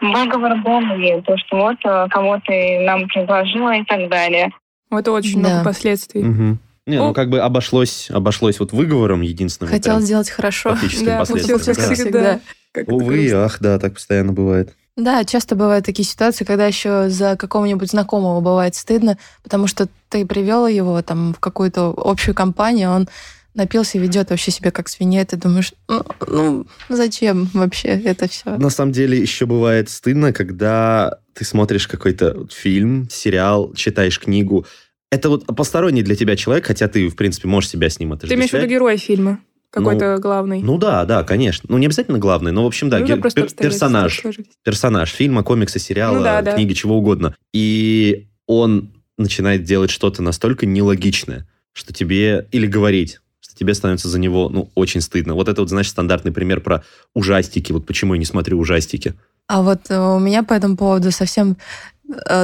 Выговор 0.00 0.54
мне, 0.56 1.20
то, 1.22 1.36
что 1.36 1.56
вот 1.56 1.76
э, 1.84 2.06
кого 2.10 2.40
ты 2.44 2.80
нам 2.80 3.08
предложила 3.08 3.74
и 3.74 3.84
так 3.84 4.08
далее. 4.08 4.50
Это 4.90 5.12
очень 5.12 5.42
Да. 5.42 5.48
много 5.48 5.64
последствий. 5.64 6.22
Мгм. 6.22 6.58
Не, 6.86 6.96
ну 6.98 7.12
как 7.12 7.28
бы 7.28 7.40
обошлось, 7.40 8.10
обошлось 8.10 8.58
вот 8.60 8.72
выговором 8.72 9.20
единственным. 9.20 9.70
Хотела 9.70 9.96
прям 9.96 10.04
сделать 10.04 10.30
хорошо. 10.30 10.70
Да, 10.70 10.76
последствием. 10.76 11.18
получилось 11.18 11.76
Да. 11.76 11.94
всегда. 11.94 12.40
Как 12.72 12.88
Увы, 12.88 13.30
ах, 13.32 13.58
да, 13.60 13.78
так 13.78 13.94
постоянно 13.94 14.32
бывает. 14.32 14.74
Да, 14.98 15.24
часто 15.24 15.54
бывают 15.54 15.86
такие 15.86 16.04
ситуации, 16.04 16.44
когда 16.44 16.66
еще 16.66 17.08
за 17.08 17.36
какого-нибудь 17.36 17.88
знакомого 17.88 18.40
бывает 18.40 18.74
стыдно, 18.74 19.16
потому 19.44 19.68
что 19.68 19.88
ты 20.08 20.26
привел 20.26 20.66
его 20.66 21.00
там 21.02 21.34
в 21.34 21.38
какую-то 21.38 21.94
общую 21.96 22.34
компанию, 22.34 22.90
он 22.90 23.08
напился 23.54 23.96
и 23.96 24.00
ведет 24.00 24.30
вообще 24.30 24.50
себя 24.50 24.72
как 24.72 24.88
свинья, 24.88 25.22
и 25.22 25.24
ты 25.24 25.36
думаешь, 25.36 25.72
ну, 25.86 26.04
ну, 26.26 26.66
зачем 26.88 27.48
вообще 27.54 27.88
это 27.90 28.28
все? 28.28 28.56
На 28.56 28.70
самом 28.70 28.90
деле 28.90 29.16
еще 29.16 29.46
бывает 29.46 29.88
стыдно, 29.88 30.32
когда 30.32 31.20
ты 31.32 31.44
смотришь 31.44 31.86
какой-то 31.86 32.48
фильм, 32.50 33.08
сериал, 33.08 33.72
читаешь 33.74 34.18
книгу. 34.18 34.66
Это 35.12 35.28
вот 35.28 35.46
посторонний 35.46 36.02
для 36.02 36.16
тебя 36.16 36.34
человек, 36.34 36.66
хотя 36.66 36.88
ты, 36.88 37.08
в 37.08 37.14
принципе, 37.14 37.46
можешь 37.46 37.70
себя 37.70 37.88
с 37.88 38.00
ним 38.00 38.18
Ты 38.18 38.26
имеешь 38.26 38.50
в 38.50 38.52
виду 38.52 38.64
отождествлять. 38.64 38.68
героя 38.68 38.96
фильма? 38.96 39.40
Какой-то 39.70 40.18
главный? 40.18 40.62
Ну 40.62 40.78
да, 40.78 41.04
да, 41.04 41.22
конечно. 41.24 41.66
Ну 41.70 41.78
не 41.78 41.86
обязательно 41.86 42.18
главный, 42.18 42.52
но 42.52 42.64
в 42.64 42.66
общем 42.66 42.88
да, 42.88 42.98
Ну, 43.00 43.06
ге- 43.06 43.16
да, 43.16 43.20
просто 43.20 43.40
пер- 43.42 43.54
персонаж, 43.56 44.22
персонаж 44.64 45.10
фильма, 45.10 45.42
комикса, 45.42 45.78
сериала, 45.78 46.16
Ну 46.18 46.24
да, 46.24 46.40
да. 46.42 46.54
книги, 46.54 46.72
чего 46.72 46.96
угодно. 46.96 47.34
И 47.52 48.28
он 48.46 48.90
начинает 49.18 49.64
делать 49.64 49.90
что-то 49.90 50.22
настолько 50.22 50.64
нелогичное, 50.64 51.46
что 51.74 51.92
тебе 51.92 52.46
или 52.50 52.66
говорить, 52.66 53.20
что 53.40 53.54
тебе 53.54 53.74
становится 53.74 54.08
за 54.08 54.18
него 54.18 54.48
ну 54.48 54.70
очень 54.74 55.00
стыдно. 55.02 55.34
Вот 55.34 55.48
это 55.48 55.60
вот 55.60 55.68
знаешь 55.68 55.88
стандартный 55.90 56.32
пример 56.32 56.60
про 56.60 56.82
ужастики. 57.14 57.72
Вот 57.72 57.84
почему 57.86 58.14
я 58.14 58.18
не 58.18 58.24
смотрю 58.24 58.58
ужастики. 58.58 59.14
А 59.48 59.62
вот 59.62 59.90
э, 59.90 59.98
у 59.98 60.18
меня 60.18 60.42
по 60.42 60.52
этому 60.54 60.76
поводу 60.76 61.10
совсем 61.10 61.56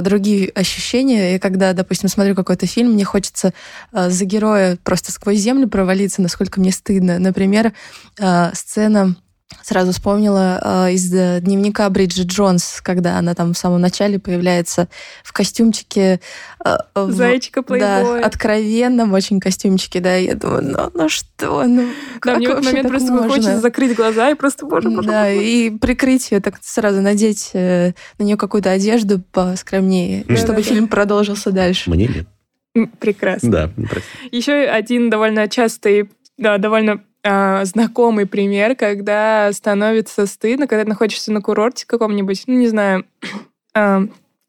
другие 0.02 0.50
ощущения. 0.50 1.36
И 1.36 1.38
когда, 1.38 1.72
допустим, 1.72 2.08
смотрю 2.08 2.34
какой-то 2.34 2.66
фильм, 2.66 2.92
мне 2.92 3.04
хочется 3.04 3.52
э, 3.92 4.10
за 4.10 4.24
героя 4.24 4.78
просто 4.82 5.12
сквозь 5.12 5.38
землю 5.38 5.68
провалиться, 5.68 6.22
насколько 6.22 6.60
мне 6.60 6.72
стыдно. 6.72 7.18
Например, 7.18 7.72
э, 8.18 8.50
сцена 8.54 9.16
Сразу 9.62 9.92
вспомнила 9.92 10.86
э, 10.88 10.92
из 10.92 11.12
э, 11.14 11.40
дневника 11.40 11.88
Бриджит 11.90 12.26
Джонс, 12.26 12.80
когда 12.82 13.18
она 13.18 13.34
там 13.34 13.54
в 13.54 13.58
самом 13.58 13.80
начале 13.80 14.18
появляется 14.18 14.88
в 15.22 15.32
костюмчике. 15.32 16.20
э, 16.64 16.76
в- 16.94 17.12
Зайчика 17.12 17.60
Да, 17.60 17.66
плейбоя. 17.66 18.24
откровенном 18.24 19.12
очень 19.14 19.40
костюмчике, 19.40 20.00
да. 20.00 20.16
Я 20.16 20.34
думаю, 20.34 20.62
ну, 20.64 20.90
ну 20.94 21.08
что, 21.08 21.64
ну 21.66 21.88
Да, 22.14 22.20
как 22.20 22.36
мне 22.38 22.48
в 22.48 22.50
этот 22.52 22.64
момент 22.64 22.88
просто 22.88 23.12
можно? 23.12 23.28
хочется 23.28 23.60
закрыть 23.60 23.94
глаза 23.96 24.30
и 24.30 24.34
просто, 24.34 24.66
боже, 24.66 24.90
боже, 24.90 25.08
Да, 25.08 25.24
боже. 25.24 25.44
и 25.44 25.70
прикрыть 25.70 26.30
ее, 26.30 26.40
так 26.40 26.56
сразу 26.62 27.00
надеть 27.00 27.50
э, 27.54 27.92
на 28.18 28.24
нее 28.24 28.36
какую-то 28.36 28.70
одежду 28.70 29.20
поскромнее, 29.32 30.24
Да, 30.28 30.36
чтобы 30.36 30.56
да, 30.56 30.62
да. 30.62 30.68
фильм 30.68 30.88
продолжился 30.88 31.50
дальше. 31.52 31.90
Мне 31.90 32.06
нет. 32.06 32.90
Прекрасно. 32.98 33.50
Да, 33.50 33.70
прости. 33.88 34.08
Еще 34.32 34.52
один 34.52 35.08
довольно 35.08 35.48
частый, 35.48 36.10
да, 36.36 36.58
довольно 36.58 37.02
а, 37.24 37.64
знакомый 37.64 38.26
пример, 38.26 38.76
когда 38.76 39.50
становится 39.52 40.26
стыдно, 40.26 40.66
когда 40.66 40.84
ты 40.84 40.90
находишься 40.90 41.32
на 41.32 41.40
курорте 41.40 41.86
каком-нибудь, 41.86 42.44
ну, 42.46 42.54
не 42.54 42.68
знаю, 42.68 43.06
а, 43.74 44.02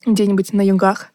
где-нибудь 0.05 0.53
на 0.53 0.61
югах, 0.61 1.11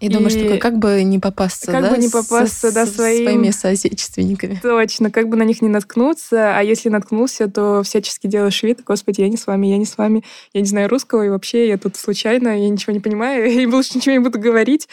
И, 0.00 0.08
думаешь, 0.08 0.34
такой, 0.34 0.58
как 0.58 0.78
бы 0.78 1.02
не 1.02 1.18
попасться, 1.18 1.70
Как 1.72 1.82
да, 1.82 1.90
бы 1.90 1.98
не 1.98 2.08
попасться, 2.08 2.72
да, 2.72 2.86
с- 2.86 2.94
своим- 2.94 3.24
своими 3.24 3.50
соотечественниками. 3.50 4.58
Точно, 4.62 5.10
как 5.10 5.28
бы 5.28 5.36
на 5.36 5.42
них 5.44 5.62
не 5.62 5.68
наткнуться, 5.68 6.56
а 6.58 6.62
если 6.62 6.88
наткнулся, 6.88 7.48
то 7.50 7.82
всячески 7.82 8.26
делаешь 8.26 8.62
вид, 8.62 8.80
господи, 8.84 9.20
я 9.20 9.28
не 9.28 9.36
с 9.36 9.46
вами, 9.46 9.68
я 9.68 9.78
не 9.78 9.84
с 9.86 9.96
вами, 9.96 10.22
я 10.52 10.60
не 10.60 10.66
знаю 10.66 10.88
русского, 10.88 11.22
и 11.24 11.28
вообще 11.28 11.68
я 11.68 11.78
тут 11.78 11.96
случайно, 11.96 12.48
я 12.60 12.68
ничего 12.68 12.92
не 12.92 13.00
понимаю, 13.00 13.46
и 13.50 13.66
больше 13.66 13.92
ничего 13.96 14.12
не 14.14 14.18
буду 14.20 14.38
говорить. 14.38 14.88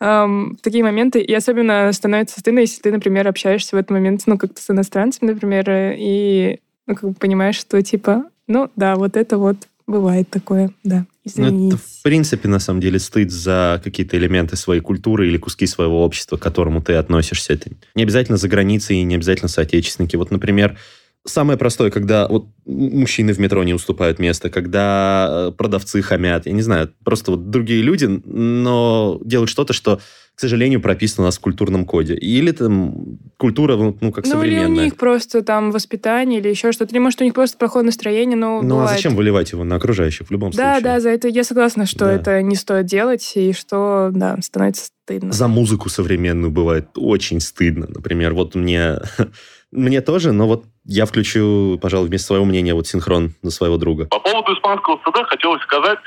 В 0.00 0.56
такие 0.62 0.82
моменты, 0.82 1.20
и 1.20 1.32
особенно 1.32 1.92
становится 1.92 2.40
стыдно, 2.40 2.58
если 2.60 2.82
ты, 2.82 2.90
например, 2.90 3.28
общаешься 3.28 3.76
в 3.76 3.78
этот 3.78 3.90
момент, 3.90 4.22
ну, 4.26 4.36
как-то 4.36 4.60
с 4.60 4.68
иностранцем, 4.68 5.28
например, 5.28 5.64
и 5.96 6.58
ну, 6.88 6.94
как 6.96 7.04
бы 7.10 7.14
понимаешь, 7.14 7.54
что 7.56 7.80
типа, 7.82 8.24
ну, 8.48 8.68
да, 8.74 8.96
вот 8.96 9.16
это 9.16 9.38
вот 9.38 9.56
бывает 9.86 10.28
такое, 10.28 10.70
да, 10.82 11.04
Ну, 11.36 11.68
это, 11.68 11.76
в 11.76 12.02
принципе, 12.02 12.48
на 12.48 12.58
самом 12.58 12.80
деле, 12.80 12.98
стыд 12.98 13.30
за 13.30 13.80
какие-то 13.82 14.16
элементы 14.16 14.56
своей 14.56 14.80
культуры 14.80 15.28
или 15.28 15.38
куски 15.38 15.66
своего 15.66 16.04
общества, 16.04 16.36
к 16.36 16.42
которому 16.42 16.82
ты 16.82 16.94
относишься. 16.94 17.52
Это 17.52 17.70
не 17.94 18.02
обязательно 18.02 18.38
за 18.38 18.48
границей 18.48 18.96
и 18.96 19.02
не 19.04 19.14
обязательно 19.14 19.48
соотечественники. 19.48 20.16
Вот, 20.16 20.32
например, 20.32 20.76
самое 21.24 21.58
простое, 21.58 21.90
когда 21.90 22.26
вот 22.28 22.46
мужчины 22.66 23.32
в 23.32 23.38
метро 23.38 23.62
не 23.64 23.74
уступают 23.74 24.18
место, 24.18 24.50
когда 24.50 25.28
э, 25.48 25.52
продавцы 25.56 26.02
хамят, 26.02 26.46
я 26.46 26.52
не 26.52 26.62
знаю, 26.62 26.92
просто 27.04 27.32
вот 27.32 27.50
другие 27.50 27.82
люди, 27.82 28.06
но 28.24 29.20
делают 29.24 29.48
что-то, 29.50 29.72
что, 29.72 30.00
к 30.34 30.40
сожалению, 30.40 30.80
прописано 30.80 31.24
у 31.24 31.26
нас 31.26 31.38
в 31.38 31.40
культурном 31.40 31.84
коде. 31.84 32.14
Или 32.14 32.50
там 32.50 33.18
культура, 33.36 33.76
ну, 33.76 33.96
ну, 34.00 34.10
как 34.12 34.24
ну, 34.26 34.30
или 34.42 34.54
у 34.54 34.58
современная. 34.58 34.84
них 34.84 34.96
просто 34.96 35.42
там 35.42 35.70
воспитание 35.70 36.40
или 36.40 36.48
еще 36.48 36.72
что-то. 36.72 36.92
Или, 36.92 36.98
может, 37.00 37.20
у 37.20 37.24
них 37.24 37.34
просто 37.34 37.56
плохое 37.58 37.84
настроение, 37.84 38.36
но 38.36 38.60
Ну, 38.62 38.74
а 38.76 38.78
бывает. 38.80 38.90
зачем 38.96 39.14
выливать 39.14 39.52
его 39.52 39.62
на 39.64 39.76
окружающих 39.76 40.26
в 40.28 40.30
любом 40.32 40.50
Да, 40.50 40.74
случае? 40.74 40.82
да, 40.82 41.00
за 41.00 41.08
это 41.10 41.28
я 41.28 41.44
согласна, 41.44 41.86
что 41.86 42.06
Да. 42.06 42.12
это 42.14 42.42
не 42.42 42.56
стоит 42.56 42.86
делать, 42.86 43.32
и 43.36 43.52
что, 43.52 44.10
да, 44.12 44.36
становится 44.42 44.86
стыдно. 45.04 45.32
За 45.32 45.46
музыку 45.48 45.88
современную 45.88 46.50
бывает 46.50 46.88
очень 46.96 47.40
стыдно. 47.40 47.86
Например, 47.88 48.34
вот 48.34 48.54
мне, 48.54 48.98
мне 49.72 50.02
тоже, 50.02 50.32
но 50.32 50.46
вот 50.46 50.64
я 50.84 51.06
включу, 51.06 51.78
пожалуй, 51.80 52.08
вместо 52.08 52.28
своего 52.28 52.44
мнения 52.44 52.74
вот 52.74 52.86
синхрон 52.86 53.32
за 53.42 53.50
своего 53.50 53.78
друга. 53.78 54.06
По 54.06 54.20
поводу 54.20 54.54
испанского 54.54 54.98
стыда 54.98 55.24
хотелось 55.24 55.62
сказать 55.62 55.98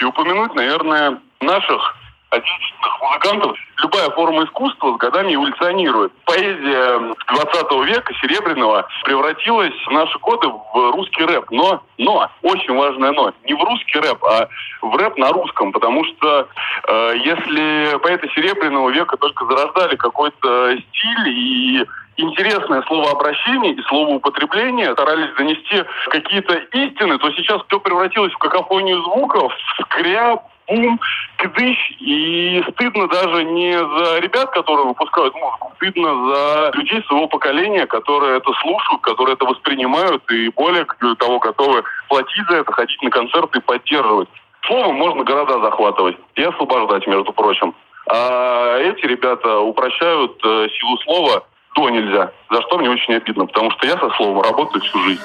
и 0.00 0.04
упомянуть, 0.04 0.54
наверное, 0.54 1.20
наших 1.40 1.96
отечественных 2.30 3.00
музыкантов. 3.00 3.56
Любая 3.82 4.10
форма 4.10 4.44
искусства 4.44 4.94
с 4.94 4.96
годами 4.96 5.34
эволюционирует. 5.34 6.12
Поэзия 6.24 7.14
20 7.28 7.86
века, 7.86 8.14
Серебряного, 8.22 8.86
превратилась 9.04 9.74
в 9.86 9.90
наши 9.90 10.18
годы 10.18 10.48
в 10.48 10.90
русский 10.92 11.24
рэп. 11.24 11.50
Но, 11.50 11.82
но, 11.98 12.30
очень 12.42 12.74
важное 12.74 13.12
но, 13.12 13.32
не 13.44 13.54
в 13.54 13.62
русский 13.62 13.98
рэп, 13.98 14.24
а 14.24 14.48
в 14.80 14.96
рэп 14.96 15.18
на 15.18 15.30
русском. 15.30 15.72
Потому 15.72 16.04
что 16.04 16.48
э, 16.88 17.12
если 17.22 17.98
поэты 17.98 18.28
Серебряного 18.34 18.90
века 18.90 19.16
только 19.18 19.44
зарождали 19.44 19.96
какой-то 19.96 20.76
стиль 20.78 21.28
и 21.28 21.86
интересное 22.16 22.82
словообращение 22.82 23.72
и 23.72 23.82
словоупотребление, 23.82 24.92
старались 24.92 25.34
донести 25.36 25.84
какие-то 26.08 26.54
истины, 26.54 27.18
то 27.18 27.30
сейчас 27.32 27.62
все 27.66 27.80
превратилось 27.80 28.32
в 28.32 28.38
какофонию 28.38 29.02
звуков, 29.02 29.52
скряп, 29.80 30.42
бум, 30.68 31.00
кдыщ, 31.38 31.78
и 32.00 32.62
стыдно 32.70 33.08
даже 33.08 33.44
не 33.44 33.72
за 33.72 34.18
ребят, 34.20 34.50
которые 34.50 34.86
выпускают 34.86 35.34
музыку, 35.34 35.72
стыдно 35.76 36.26
за 36.26 36.70
людей 36.74 37.02
своего 37.04 37.28
поколения, 37.28 37.86
которые 37.86 38.38
это 38.38 38.52
слушают, 38.60 39.02
которые 39.02 39.34
это 39.34 39.44
воспринимают, 39.44 40.22
и 40.30 40.48
более 40.50 40.86
того, 41.18 41.38
готовы 41.38 41.82
платить 42.08 42.46
за 42.48 42.58
это, 42.58 42.72
ходить 42.72 43.02
на 43.02 43.10
концерты 43.10 43.58
и 43.58 43.62
поддерживать. 43.62 44.28
Словом, 44.66 44.94
можно 44.94 45.24
города 45.24 45.58
захватывать 45.60 46.16
и 46.36 46.42
освобождать, 46.42 47.06
между 47.06 47.32
прочим. 47.32 47.74
А 48.08 48.78
эти 48.78 49.06
ребята 49.06 49.58
упрощают 49.58 50.40
э, 50.44 50.68
силу 50.68 50.98
слова 50.98 51.44
то 51.74 51.88
нельзя, 51.90 52.32
за 52.50 52.62
что 52.62 52.78
мне 52.78 52.90
очень 52.90 53.14
обидно, 53.14 53.46
потому 53.46 53.70
что 53.72 53.86
я 53.86 53.98
со 53.98 54.10
словом 54.16 54.42
работаю 54.42 54.82
всю 54.82 54.98
жизнь. 55.04 55.22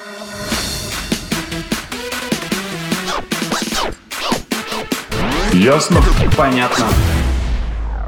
Ясно? 5.53 5.99
Понятно. 6.37 6.85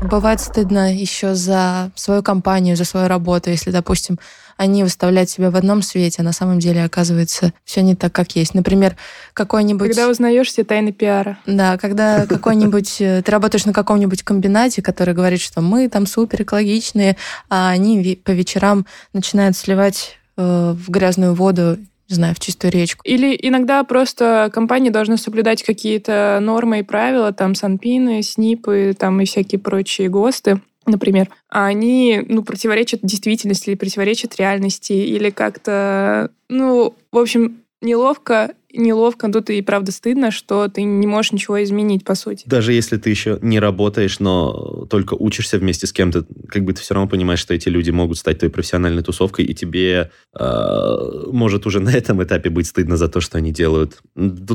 Бывает 0.02 0.40
стыдно 0.40 0.94
еще 0.94 1.36
за 1.36 1.92
свою 1.96 2.24
компанию, 2.24 2.78
за 2.78 2.86
свою 2.86 3.08
работу, 3.08 3.50
если, 3.50 3.72
допустим, 3.72 4.18
они 4.56 4.84
выставляют 4.84 5.30
себя 5.30 5.52
в 5.52 5.56
одном 5.56 5.82
свете, 5.82 6.18
а 6.20 6.24
на 6.24 6.34
самом 6.34 6.60
деле 6.60 6.84
оказывается 6.84 7.54
все 7.64 7.82
не 7.82 7.96
так, 7.96 8.12
как 8.12 8.36
есть. 8.36 8.54
Например, 8.54 8.96
какой-нибудь... 9.34 9.88
Когда 9.88 10.10
узнаешь 10.10 10.48
все 10.48 10.64
тайны 10.64 10.92
пиара. 10.92 11.38
Да, 11.46 11.78
когда 11.78 12.26
какой-нибудь... 12.30 13.00
э, 13.00 13.22
Ты 13.22 13.32
работаешь 13.32 13.66
на 13.66 13.74
каком-нибудь 13.74 14.24
комбинате, 14.24 14.82
который 14.82 15.14
говорит, 15.14 15.42
что 15.42 15.62
мы 15.62 15.88
там 15.90 16.06
супер 16.06 16.42
экологичные, 16.42 17.16
а 17.50 17.70
они 17.70 18.20
по 18.24 18.32
вечерам 18.32 18.86
начинают 19.14 19.56
сливать 19.56 20.18
э, 20.38 20.76
в 20.78 20.90
грязную 20.90 21.36
воду, 21.36 21.78
не 22.10 22.16
знаю, 22.16 22.36
в 22.36 22.40
чистую 22.40 22.72
речку. 22.72 23.02
Или 23.06 23.38
иногда 23.40 23.84
просто 23.84 24.50
компании 24.54 24.90
должны 24.90 25.18
соблюдать 25.18 25.64
какие-то 25.64 26.40
нормы 26.42 26.80
и 26.80 26.84
правила, 26.84 27.32
там 27.32 27.56
санпины, 27.56 28.24
снипы, 28.24 28.96
там 28.98 29.22
и 29.22 29.26
всякие 29.26 29.60
прочие 29.60 30.10
ГОСТы, 30.10 30.62
например, 30.86 31.30
а 31.50 31.66
они, 31.66 32.26
ну, 32.28 32.44
противоречат 32.44 33.02
действительности 33.04 33.70
или 33.70 33.76
противоречат 33.76 34.36
реальности, 34.38 34.94
или 34.94 35.30
как-то, 35.30 36.32
ну, 36.50 36.96
в 37.12 37.18
общем, 37.18 37.62
неловко, 37.82 38.52
неловко, 38.74 39.32
тут 39.32 39.50
и 39.50 39.62
правда 39.62 39.92
стыдно, 39.92 40.32
что 40.32 40.68
ты 40.68 40.84
не 40.84 41.08
можешь 41.08 41.32
ничего 41.32 41.62
изменить, 41.64 42.04
по 42.06 42.16
сути. 42.16 42.44
Даже 42.46 42.74
если 42.74 42.98
ты 42.98 43.10
еще 43.10 43.40
не 43.42 43.60
работаешь, 43.60 44.20
но 44.20 44.86
только 44.90 45.14
учишься 45.16 45.58
вместе 45.58 45.88
с 45.88 45.94
кем-то, 45.94 46.26
как 46.48 46.64
бы 46.64 46.74
ты 46.74 46.82
все 46.82 46.94
равно 46.94 47.10
понимаешь, 47.10 47.40
что 47.40 47.54
эти 47.54 47.70
люди 47.70 47.90
могут 47.92 48.18
стать 48.18 48.40
твоей 48.40 48.52
профессиональной 48.52 49.04
тусовкой, 49.04 49.46
и 49.46 49.54
тебе 49.54 50.12
э, 50.38 50.96
может 51.32 51.66
уже 51.66 51.80
на 51.82 51.90
этом 51.90 52.22
этапе 52.24 52.50
быть 52.50 52.68
стыдно 52.68 52.98
за 52.98 53.08
то, 53.08 53.22
что 53.22 53.38
они 53.38 53.52
делают. 53.52 54.02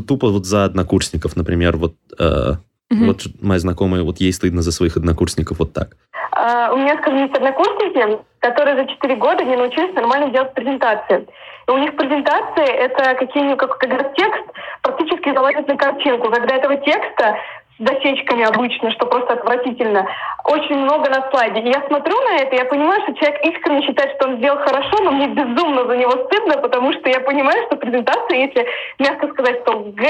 Тупо 0.07 0.29
вот 0.31 0.47
за 0.47 0.65
однокурсников, 0.65 1.37
например, 1.37 1.77
вот, 1.77 1.97
э, 2.19 2.55
Мгм. 2.91 3.07
вот 3.07 3.27
моя 3.41 3.59
знакомая, 3.59 4.03
вот 4.03 4.21
ей 4.21 4.33
стыдно 4.33 4.61
за 4.61 4.71
своих 4.71 4.99
однокурсников 4.99 5.59
вот 5.59 5.73
так. 5.73 5.97
А, 6.33 6.71
У 6.73 6.77
меня, 6.77 6.97
скажем, 7.01 7.23
есть 7.23 7.35
однокурсники, 7.35 8.19
которые 8.45 8.77
за 8.77 8.87
4 8.87 9.17
года 9.17 9.43
не 9.43 9.57
научились 9.57 9.95
нормально 9.95 10.29
делать 10.29 10.53
презентации. 10.53 11.27
И 11.67 11.71
у 11.71 11.79
них 11.79 11.97
презентации 11.97 12.67
это 12.67 13.15
какие-нибудь, 13.15 13.59
как, 13.59 13.79
когда 13.79 14.05
текст 14.11 14.45
практически 14.83 15.33
залазит 15.33 15.67
на 15.67 15.77
картинку. 15.79 16.31
Когда 16.31 16.57
этого 16.57 16.77
текста 16.77 17.39
с 17.79 17.83
дощечками 17.83 18.45
обычно, 18.45 18.91
что 18.93 19.07
просто 19.07 19.35
отвратительно, 19.35 20.07
очень 20.45 20.77
много 20.77 21.11
на 21.11 21.29
слайде. 21.31 21.61
И 21.61 21.69
я 21.69 21.83
смотрю 21.89 22.15
на 22.21 22.37
это, 22.37 22.55
я 22.55 22.65
понимаю, 22.67 23.03
что 23.03 23.15
человек 23.15 23.45
искренне 23.45 23.83
считает, 23.83 24.15
что 24.15 24.29
он 24.29 24.37
сделал 24.37 24.59
хорошо, 24.59 25.03
но 25.03 25.11
мне 25.11 25.29
безумно 25.29 25.85
за 25.87 25.97
него 25.97 26.13
стыдно, 26.27 26.59
потому 26.59 26.93
что 26.93 27.09
я 27.09 27.21
понимаю, 27.21 27.65
что 27.67 27.77
презентация, 27.77 28.39
если 28.39 28.67
мягко 28.99 29.29
сказать, 29.29 29.65
то 29.65 29.73
Г, 29.79 30.07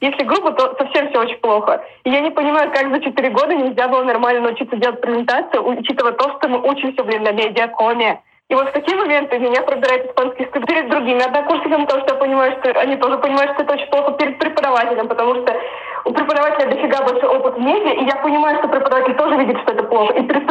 если 0.00 0.22
грубо, 0.24 0.52
то 0.52 0.76
совсем 0.78 1.08
все 1.08 1.20
очень 1.20 1.38
плохо. 1.38 1.82
И 2.04 2.10
я 2.10 2.20
не 2.20 2.30
понимаю, 2.30 2.70
как 2.72 2.90
за 2.90 3.00
4 3.00 3.30
года 3.30 3.54
нельзя 3.54 3.88
было 3.88 4.02
нормально 4.02 4.42
научиться 4.42 4.76
делать 4.76 5.00
презентацию, 5.00 5.66
учитывая 5.66 6.12
то, 6.12 6.36
что 6.36 6.48
мы 6.48 6.60
учимся, 6.68 7.02
блин, 7.04 7.22
на 7.22 7.32
медиакоме. 7.32 8.20
И 8.48 8.54
вот 8.54 8.68
в 8.68 8.72
такие 8.72 8.96
моменты 8.96 9.38
меня 9.38 9.60
пробирает 9.62 10.06
испанский 10.06 10.46
стыд 10.46 10.66
перед 10.66 10.88
другими 10.88 11.22
однокурсниками, 11.22 11.84
потому 11.84 12.02
что 12.02 12.14
я 12.14 12.20
понимаю, 12.20 12.56
что 12.58 12.80
они 12.80 12.96
тоже 12.96 13.18
понимают, 13.18 13.52
что 13.52 13.62
это 13.62 13.74
очень 13.74 13.86
плохо 13.88 14.12
перед 14.12 14.38
преподавателем, 14.38 15.06
потому 15.06 15.34
что 15.34 15.54
у 16.04 16.12
преподавателя 16.12 16.70
дофига 16.70 17.02
большой 17.02 17.28
опыт 17.28 17.54
в 17.54 17.60
медиа, 17.60 17.92
и 17.92 18.04
я 18.04 18.16
понимаю, 18.16 18.58
что 18.58 18.68
преподаватель 18.68 19.14
тоже 19.14 19.36
видит, 19.36 19.58
что 19.62 19.72
это 19.72 19.84
плохо. 19.84 20.14
И 20.14 20.22
перед 20.22 20.48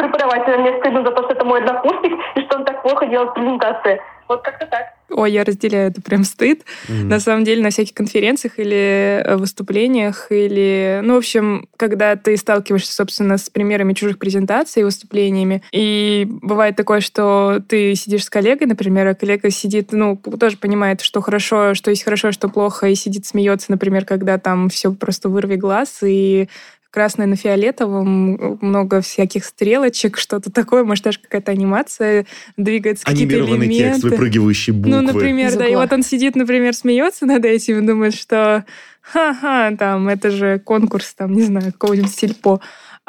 мне 0.58 0.78
стыдно 0.78 1.02
за 1.02 1.10
то, 1.12 1.22
что 1.24 1.32
это 1.32 1.44
мой 1.44 1.60
однокурсник, 1.60 2.18
и 2.34 2.40
что 2.42 2.58
он 2.58 2.64
так 2.64 2.82
плохо 2.82 3.06
делает 3.06 3.34
презентации. 3.34 4.00
Вот 4.28 4.42
как-то 4.42 4.66
так. 4.66 4.97
Ой, 5.10 5.32
я 5.32 5.44
разделяю 5.44 5.90
это 5.90 6.02
прям 6.02 6.24
стыд. 6.24 6.64
Мгм. 6.88 7.08
На 7.08 7.20
самом 7.20 7.44
деле 7.44 7.62
на 7.62 7.70
всяких 7.70 7.94
конференциях 7.94 8.58
или 8.58 9.22
э, 9.24 9.36
выступлениях, 9.36 10.26
или, 10.30 11.00
ну, 11.02 11.14
в 11.14 11.18
общем, 11.18 11.66
когда 11.76 12.14
ты 12.16 12.36
сталкиваешься, 12.36 12.92
собственно, 12.92 13.38
с 13.38 13.48
примерами 13.48 13.94
чужих 13.94 14.18
презентаций 14.18 14.82
и 14.82 14.84
выступлениями, 14.84 15.62
и 15.72 16.26
бывает 16.28 16.76
такое, 16.76 17.00
что 17.00 17.60
ты 17.66 17.94
сидишь 17.94 18.24
с 18.24 18.30
коллегой, 18.30 18.66
например, 18.66 19.06
а 19.06 19.14
коллега 19.14 19.50
сидит, 19.50 19.92
ну, 19.92 20.16
тоже 20.16 20.58
понимает, 20.58 21.00
что 21.00 21.20
хорошо, 21.20 21.74
что 21.74 21.90
есть 21.90 22.04
хорошо, 22.04 22.30
что 22.32 22.48
плохо, 22.48 22.88
и 22.88 22.94
сидит 22.94 23.24
смеется, 23.24 23.70
например, 23.70 24.04
когда 24.04 24.38
там 24.38 24.68
все 24.68 24.92
просто 24.92 25.28
вырви 25.28 25.56
глаз, 25.56 26.00
и 26.02 26.48
красное 26.90 27.26
на 27.26 27.36
фиолетовом, 27.36 28.58
много 28.60 29.00
всяких 29.00 29.44
стрелочек, 29.44 30.16
что-то 30.16 30.50
такое, 30.50 30.84
может, 30.84 31.04
даже 31.04 31.18
какая-то 31.20 31.52
анимация 31.52 32.26
двигается, 32.56 33.04
какие-то 33.04 33.34
Анимированный 33.34 33.68
текст, 33.68 33.80
элементы. 33.80 34.08
выпрыгивающие 34.08 34.74
буквы. 34.74 34.90
Ну, 34.90 35.02
например, 35.02 35.56
да, 35.56 35.66
и 35.66 35.74
вот 35.76 35.92
он 35.92 36.02
сидит, 36.02 36.34
например, 36.36 36.74
смеется 36.74 37.26
над 37.26 37.44
этим 37.44 37.78
и 37.78 37.86
думает, 37.86 38.14
что 38.14 38.64
ха-ха, 39.00 39.74
там, 39.78 40.08
это 40.08 40.30
же 40.30 40.58
конкурс, 40.58 41.14
там, 41.14 41.32
не 41.32 41.42
знаю, 41.42 41.72
какого-нибудь 41.72 42.14
сельпо. 42.14 42.60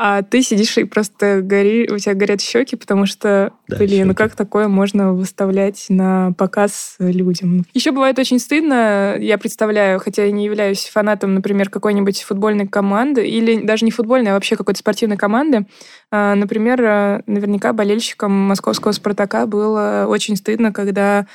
А 0.02 0.22
ты 0.22 0.42
сидишь 0.42 0.78
и 0.78 0.86
просто 0.86 1.42
гори, 1.44 1.90
у 1.92 1.98
тебя 1.98 2.14
горят 2.14 2.40
щеки, 2.40 2.78
потому 2.78 3.06
что, 3.06 3.52
Да, 3.68 3.76
блин, 3.76 3.90
щеки. 3.90 4.04
ну 4.06 4.16
как 4.16 4.34
такое 4.34 4.70
можно 4.70 5.12
выставлять 5.14 5.88
на 5.90 6.32
показ 6.38 6.96
людям? 7.00 7.66
Еще 7.74 7.92
бывает 7.92 8.18
очень 8.18 8.40
стыдно, 8.40 9.18
я 9.20 9.38
представляю, 9.38 10.00
хотя 10.00 10.24
я 10.24 10.32
не 10.32 10.46
являюсь 10.46 10.88
фанатом, 10.88 11.34
например, 11.34 11.70
какой-нибудь 11.70 12.22
футбольной 12.24 12.66
команды, 12.66 13.28
или 13.28 13.60
даже 13.62 13.84
не 13.84 13.92
футбольной, 13.92 14.32
а 14.32 14.36
вообще 14.36 14.56
какой-то 14.56 14.80
спортивной 14.80 15.18
команды. 15.18 15.66
А, 16.12 16.34
Например, 16.36 16.82
а, 16.82 17.22
наверняка 17.26 17.74
болельщикам 17.74 18.32
московского 18.32 18.94
«Спартака» 18.94 19.48
было 19.48 20.06
очень 20.08 20.38
стыдно, 20.38 20.72
когда 20.72 21.28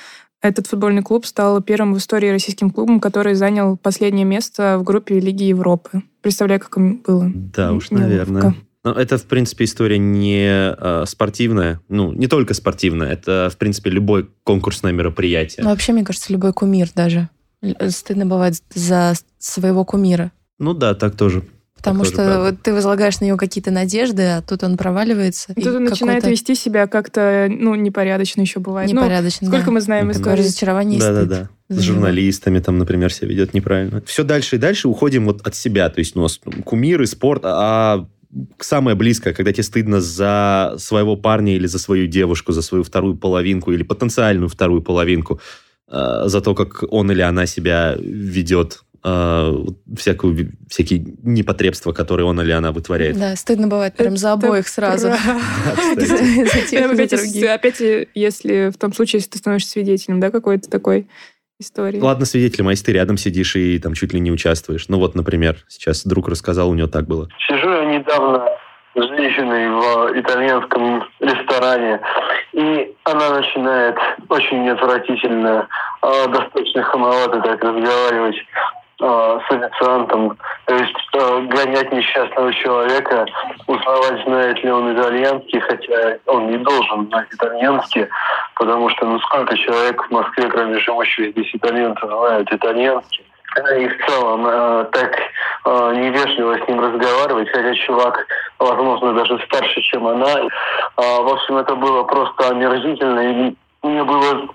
этот 0.44 0.66
футбольный 0.66 1.02
клуб 1.02 1.24
стал 1.24 1.62
первым 1.62 1.94
в 1.94 1.98
истории 1.98 2.28
российским 2.28 2.70
клубом, 2.70 3.00
который 3.00 3.34
занял 3.34 3.78
последнее 3.78 4.26
место 4.26 4.76
в 4.78 4.82
группе 4.84 5.18
Лиги 5.18 5.44
Европы. 5.44 6.02
Представляю, 6.20 6.60
как 6.60 6.76
им 6.76 6.98
было. 6.98 7.30
Да 7.34 7.72
уж, 7.72 7.90
Неловко. 7.90 8.08
наверное. 8.08 8.54
Но 8.84 8.92
это, 8.92 9.16
в 9.16 9.24
принципе, 9.24 9.64
история 9.64 9.96
не 9.96 10.46
э, 10.46 11.04
спортивная. 11.06 11.80
Ну, 11.88 12.12
не 12.12 12.26
только 12.26 12.52
спортивная. 12.52 13.10
Это, 13.10 13.48
в 13.50 13.56
принципе, 13.56 13.88
любое 13.88 14.26
конкурсное 14.42 14.92
мероприятие. 14.92 15.64
Ну, 15.64 15.70
вообще, 15.70 15.92
мне 15.92 16.04
кажется, 16.04 16.30
любой 16.30 16.52
кумир 16.52 16.90
даже. 16.94 17.30
Стыдно 17.88 18.26
бывает 18.26 18.56
за 18.74 19.14
своего 19.38 19.86
кумира. 19.86 20.30
Ну 20.58 20.74
да, 20.74 20.94
так 20.94 21.16
тоже. 21.16 21.42
Потому 21.84 22.04
что 22.04 22.16
правда. 22.16 22.40
вот 22.40 22.62
ты 22.62 22.72
возлагаешь 22.72 23.20
на 23.20 23.26
него 23.26 23.36
какие-то 23.36 23.70
надежды, 23.70 24.22
а 24.22 24.42
тут 24.42 24.64
он 24.64 24.76
проваливается. 24.76 25.52
И 25.54 25.62
Тут 25.62 25.74
он 25.76 25.84
начинает 25.84 26.26
вести 26.26 26.54
себя 26.54 26.86
как-то, 26.86 27.46
ну, 27.50 27.74
непорядочно 27.74 28.40
еще 28.40 28.60
бывает. 28.60 28.90
Ну, 28.90 29.00
непорядочно. 29.00 29.46
сколько 29.48 29.66
да. 29.66 29.72
мы 29.72 29.80
знаем 29.80 30.06
Мгм. 30.06 30.14
Такое 30.14 30.36
разочарование. 30.36 31.00
Да-да-да. 31.00 31.48
С 31.68 31.80
журналистами 31.80 32.58
там, 32.58 32.78
например, 32.78 33.12
себя 33.12 33.28
ведет 33.28 33.54
неправильно. 33.54 34.02
Все 34.06 34.22
дальше 34.22 34.56
и 34.56 34.58
дальше 34.58 34.88
уходим 34.88 35.26
вот 35.26 35.46
от 35.46 35.54
себя. 35.54 35.88
То 35.88 35.98
есть 36.00 36.16
у 36.16 36.20
нас 36.20 36.40
кумиры, 36.64 37.06
спорт, 37.06 37.42
а 37.44 38.06
самое 38.58 38.96
близкое, 38.96 39.32
когда 39.32 39.52
тебе 39.52 39.62
стыдно 39.62 40.00
за 40.00 40.74
своего 40.78 41.16
парня 41.16 41.56
или 41.56 41.66
за 41.66 41.78
свою 41.78 42.06
девушку, 42.06 42.52
за 42.52 42.62
свою 42.62 42.84
вторую 42.84 43.16
половинку 43.16 43.72
или 43.72 43.82
потенциальную 43.82 44.48
вторую 44.48 44.82
половинку, 44.82 45.40
э, 45.88 46.22
за 46.26 46.40
то, 46.40 46.54
как 46.54 46.84
он 46.90 47.10
или 47.10 47.20
она 47.20 47.46
себя 47.46 47.96
ведет, 47.98 48.83
э, 49.04 49.50
вот 49.50 49.76
всякую, 49.96 50.52
всякие 50.68 51.04
непотребства, 51.22 51.92
которые 51.92 52.26
он 52.26 52.40
или 52.40 52.50
она 52.50 52.72
вытворяет. 52.72 53.18
Да, 53.18 53.36
стыдно 53.36 53.68
бывает 53.68 53.94
прям 53.94 54.16
за 54.16 54.28
Это 54.28 54.46
обоих 54.46 54.68
сразу. 54.68 55.08
опять, 57.46 57.80
э, 57.80 58.06
если 58.14 58.70
в 58.70 58.78
том 58.78 58.92
случае, 58.92 59.18
если 59.18 59.30
ты 59.30 59.38
становишься 59.38 59.70
свидетелем, 59.70 60.20
да, 60.20 60.30
какой-то 60.30 60.70
такой 60.70 61.06
истории. 61.60 62.00
Ладно, 62.00 62.24
свидетелем, 62.26 62.68
а 62.68 62.70
если 62.72 62.86
ты 62.86 62.92
рядом 62.92 63.16
сидишь 63.16 63.54
и 63.56 63.78
там 63.78 63.94
чуть 63.94 64.12
ли 64.12 64.20
не 64.20 64.32
участвуешь. 64.32 64.88
Ну 64.88 64.98
вот, 64.98 65.14
например, 65.14 65.58
сейчас 65.68 66.04
друг 66.04 66.28
рассказал, 66.28 66.70
у 66.70 66.74
него 66.74 66.88
так 66.88 67.06
было. 67.06 67.28
Сижу 67.46 67.70
я 67.70 67.84
недавно 67.84 68.44
с 68.94 69.08
женщиной 69.08 69.68
в 69.70 70.20
итальянском 70.20 71.04
ресторане, 71.20 72.00
и 72.52 72.94
она 73.04 73.30
начинает 73.30 73.96
очень 74.28 74.68
отвратительно, 74.68 75.68
э, 76.02 76.28
достаточно 76.28 76.82
хамовато 76.84 77.40
так 77.40 77.62
разговаривать 77.62 78.36
э, 78.36 78.83
с 79.04 79.52
официантом, 79.52 80.36
то 80.66 80.74
есть 80.74 80.94
э, 81.12 81.40
гонять 81.42 81.92
несчастного 81.92 82.52
человека, 82.54 83.26
узнавать, 83.66 84.24
знает 84.24 84.64
ли 84.64 84.70
он 84.70 84.94
итальянский, 84.94 85.60
хотя 85.60 86.16
он 86.26 86.50
не 86.50 86.58
должен 86.58 87.06
знать 87.08 87.28
итальянский, 87.32 88.08
потому 88.54 88.88
что 88.90 89.06
ну 89.06 89.18
сколько 89.20 89.56
человек 89.56 90.02
в 90.06 90.10
Москве, 90.10 90.48
кроме 90.48 90.78
живущих 90.78 91.32
здесь 91.32 91.54
итальянцев, 91.54 92.08
знают 92.08 92.52
итальянский. 92.52 93.24
И 93.76 93.86
в 93.86 94.06
целом 94.06 94.46
э, 94.46 94.84
так 94.90 95.16
э, 95.64 95.94
невежливо 95.96 96.58
с 96.58 96.68
ним 96.68 96.80
разговаривать, 96.80 97.48
хотя 97.50 97.74
чувак, 97.74 98.26
возможно, 98.58 99.12
даже 99.12 99.38
старше, 99.46 99.80
чем 99.82 100.06
она. 100.06 100.48
А, 100.96 101.20
в 101.20 101.28
общем, 101.28 101.58
это 101.58 101.76
было 101.76 102.02
просто 102.02 102.48
омерзительно, 102.48 103.20
и 103.20 103.54
мне 103.82 104.02
было 104.02 104.48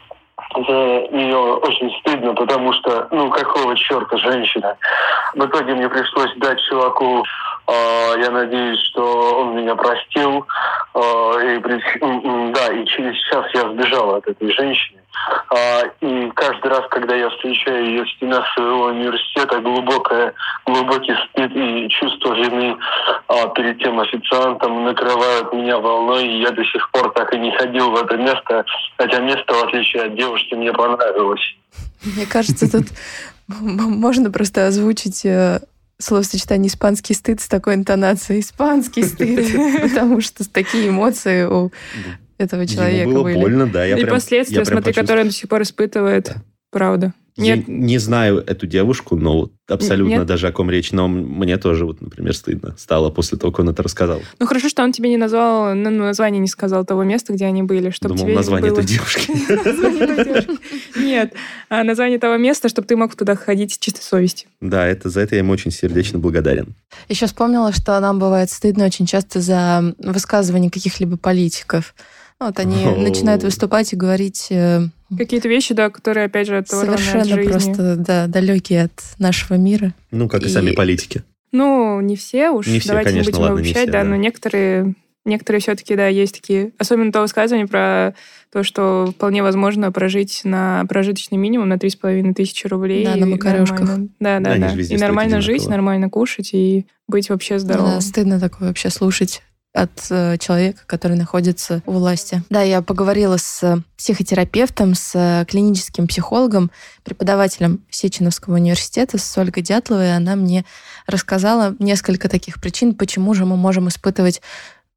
за 0.56 1.08
нее 1.12 1.38
очень 1.38 1.92
стыдно, 2.00 2.34
потому 2.34 2.74
что, 2.74 3.08
ну, 3.12 3.30
какого 3.30 3.76
черта 3.76 4.18
женщина? 4.18 4.76
В 5.36 5.46
итоге 5.46 5.76
мне 5.76 5.88
пришлось 5.90 6.34
дать 6.38 6.60
чуваку, 6.62 7.24
э, 7.68 8.14
я 8.20 8.32
надеюсь, 8.32 8.80
что 8.90 9.42
он 9.42 9.56
меня 9.56 9.76
простил, 9.76 10.46
э, 10.96 11.00
и, 11.00 12.52
да, 12.54 12.74
и 12.74 12.86
через 12.86 13.16
час 13.30 13.46
я 13.54 13.70
сбежал 13.70 14.16
от 14.16 14.28
этой 14.28 14.52
женщины. 14.52 15.00
А, 15.50 15.82
и 16.02 16.32
каждый 16.36 16.68
раз, 16.68 16.82
когда 16.90 17.16
я 17.16 17.30
встречаю 17.30 17.86
ее 17.86 18.04
в 18.04 18.10
стенах 18.12 18.46
своего 18.54 18.86
университета, 18.86 19.60
глубокое, 19.60 20.34
глубокий 20.66 21.14
стыд 21.30 21.52
и 21.56 21.90
чувство 21.90 22.34
вины 22.36 22.78
а, 23.28 23.48
перед 23.50 23.80
тем 23.80 24.00
официантом 24.00 24.86
накрывают 24.86 25.52
меня 25.54 25.78
волной, 25.80 26.28
и 26.28 26.42
я 26.42 26.52
до 26.52 26.64
сих 26.64 26.90
пор 26.92 27.12
так 27.14 27.34
и 27.34 27.40
не 27.40 27.52
ходил 27.58 27.92
в 27.92 27.96
это 27.96 28.18
место, 28.18 28.66
хотя 28.98 29.20
место, 29.20 29.54
в 29.54 29.64
отличие 29.64 30.04
от 30.04 30.16
девушки, 30.16 30.54
мне 30.54 30.72
понравилось. 30.72 31.56
Мне 32.04 32.26
кажется, 32.26 32.72
тут 32.72 32.88
можно 33.48 34.32
просто 34.32 34.68
озвучить 34.68 35.26
э, 35.26 35.60
словосочетание 35.98 36.70
«испанский 36.70 37.14
стыд» 37.14 37.42
с 37.42 37.48
такой 37.48 37.76
интонацией. 37.76 38.42
«Испанский 38.42 39.04
стыд», 39.04 39.82
потому 39.82 40.22
что 40.22 40.50
такие 40.50 40.90
эмоции 40.90 41.44
у 41.44 41.72
этого 42.40 42.66
человека 42.66 43.02
Ему 43.10 43.14
было 43.16 43.24
были. 43.24 43.36
больно, 43.36 43.68
да. 43.68 43.86
Я 43.86 43.98
И 43.98 44.02
прям- 44.02 44.16
последствия, 44.16 44.58
я 44.60 44.66
прям 44.66 44.78
смотри, 44.80 44.94
которые 44.94 45.22
он 45.24 45.28
до 45.30 45.34
сих 45.36 45.50
пор 45.50 45.62
испытывает. 45.62 46.26
Да. 46.26 46.36
Правда. 46.72 47.14
Я 47.36 47.56
Нет, 47.56 47.70
не 47.70 47.98
знаю 48.00 48.44
эту 48.46 48.68
девушку, 48.68 49.16
но 49.16 49.50
абсолютно 49.70 50.16
Нет? 50.16 50.26
даже 50.26 50.48
о 50.48 50.52
ком 50.52 50.70
речь, 50.70 50.92
но 50.92 51.08
мне 51.08 51.56
тоже, 51.58 51.86
вот, 51.86 52.02
например, 52.02 52.36
стыдно 52.36 52.76
стало 52.78 53.12
после 53.12 53.38
того, 53.38 53.52
как 53.54 53.62
он 53.62 53.70
это 53.70 53.82
рассказал. 53.82 54.22
ну 54.40 54.46
хорошо, 54.46 54.68
что 54.68 54.84
он 54.84 54.92
тебе 54.92 55.08
не 55.10 55.16
назвал, 55.16 55.74
ну, 55.74 55.90
название 55.90 56.42
не 56.42 56.48
сказал 56.50 56.84
того 56.84 57.06
места, 57.06 57.32
где 57.32 57.46
они 57.46 57.64
были, 57.64 57.92
чтобы 57.92 58.16
Думал, 58.16 58.26
тебе 58.28 58.36
название 58.36 58.72
было... 58.72 58.80
этой 58.82 58.88
девушки. 58.94 59.32
Название 59.50 60.08
той 60.08 60.26
девушки. 60.26 61.00
Нет, 61.00 61.34
а 61.70 61.84
название 61.86 62.20
того 62.20 62.36
места, 62.36 62.68
чтобы 62.68 62.88
ты 62.90 62.98
мог 62.98 63.16
туда 63.16 63.36
ходить 63.38 63.74
с 63.74 63.78
чистой 63.78 64.02
совестью. 64.02 64.50
Да, 64.60 64.86
это, 64.86 65.10
за 65.10 65.22
это 65.22 65.36
я 65.36 65.40
ему 65.40 65.54
очень 65.54 65.72
сердечно 65.72 66.20
благодарен. 66.20 66.76
Еще 67.08 67.26
вспомнила, 67.28 67.72
что 67.72 67.98
нам 68.02 68.20
бывает 68.20 68.50
стыдно 68.52 68.86
очень 68.86 69.06
часто 69.06 69.40
за 69.40 69.96
высказывания 70.00 70.70
каких-либо 70.70 71.16
политиков. 71.16 71.96
Вот 72.40 72.60
они 72.60 72.76
О. 72.86 72.96
начинают 72.96 73.44
выступать 73.44 73.92
и 73.94 73.96
говорить 73.96 74.48
э, 74.50 74.82
Какие-то 75.18 75.48
вещи, 75.50 75.74
да, 75.74 75.90
которые, 75.90 76.28
опять 76.28 76.48
же, 76.48 76.58
оторваны 76.58 76.94
от 76.94 77.00
совершенно 77.00 77.26
жизни. 77.36 77.52
просто 77.52 77.96
да, 77.98 78.28
далекие 78.28 78.84
от 78.84 78.92
нашего 79.18 79.58
мира. 79.58 79.94
Ну, 80.12 80.30
как 80.30 80.44
и, 80.44 80.46
И- 80.46 80.50
сами 80.50 80.72
политики. 80.72 81.24
Ну, 81.52 82.00
не 82.02 82.16
все 82.16 82.52
уж, 82.52 82.68
Не 82.68 82.80
все, 82.80 82.90
давайте 82.90 83.10
конечно, 83.10 83.30
не 83.30 83.32
будем 83.32 83.42
ладно, 83.42 83.56
не 83.56 83.62
обобщать, 83.62 83.84
все, 83.84 83.92
да, 83.92 84.04
да. 84.04 84.10
но 84.10 84.16
некоторые, 84.18 84.94
некоторые 85.26 85.62
все-таки, 85.62 85.96
да, 85.96 86.08
есть 86.08 86.36
такие, 86.36 86.74
особенно 86.78 87.12
то 87.12 87.22
высказывание 87.22 87.66
про 87.68 88.14
то, 88.54 88.62
что 88.64 89.12
вполне 89.16 89.42
возможно 89.42 89.92
прожить 89.92 90.42
на 90.44 90.86
прожиточный 90.88 91.40
минимум 91.40 91.68
на 91.70 91.74
3,5 91.78 92.36
тысячи 92.36 92.68
рублей. 92.68 93.04
Да, 93.04 93.16
на 93.16 93.26
и 93.26 93.26
макарёшках. 93.26 93.80
нормально- 93.80 94.10
Да, 94.20 94.40
да, 94.40 94.56
да. 94.58 94.76
везде 94.76 94.94
И 94.94 94.98
нормально 95.00 95.42
жить, 95.42 95.56
одинаково. 95.62 95.72
нормально 95.72 96.10
кушать 96.12 96.52
и 96.54 96.86
быть 97.08 97.30
вообще 97.32 97.58
здоровым. 97.58 97.94
Да, 97.96 98.02
стыдно 98.02 98.40
такое 98.40 98.68
вообще 98.68 98.92
слушать 98.92 99.42
от 99.74 99.92
э, 100.10 100.38
человека, 100.38 100.82
который 100.88 101.16
находится 101.16 101.82
у 101.86 101.92
власти. 101.92 102.42
Да, 102.50 102.62
я 102.62 102.82
поговорила 102.82 103.38
с 103.38 103.62
э, 103.64 103.78
психотерапевтом, 103.98 104.96
с 104.96 105.14
э, 105.16 105.46
клиническим 105.46 106.08
психологом, 106.08 106.72
преподавателем 107.06 107.82
Сеченовского 107.90 108.56
университета, 108.56 109.20
с 109.20 109.38
Ольгой 109.38 109.62
Дятловой. 109.62 110.08
и 110.08 110.12
Она 110.12 110.36
мне 110.36 110.66
рассказала 111.06 111.76
несколько 111.80 112.30
таких 112.30 112.60
причин, 112.60 112.96
почему 112.96 113.34
же 113.36 113.46
мы 113.46 113.58
можем 113.58 113.88
испытывать 113.90 114.42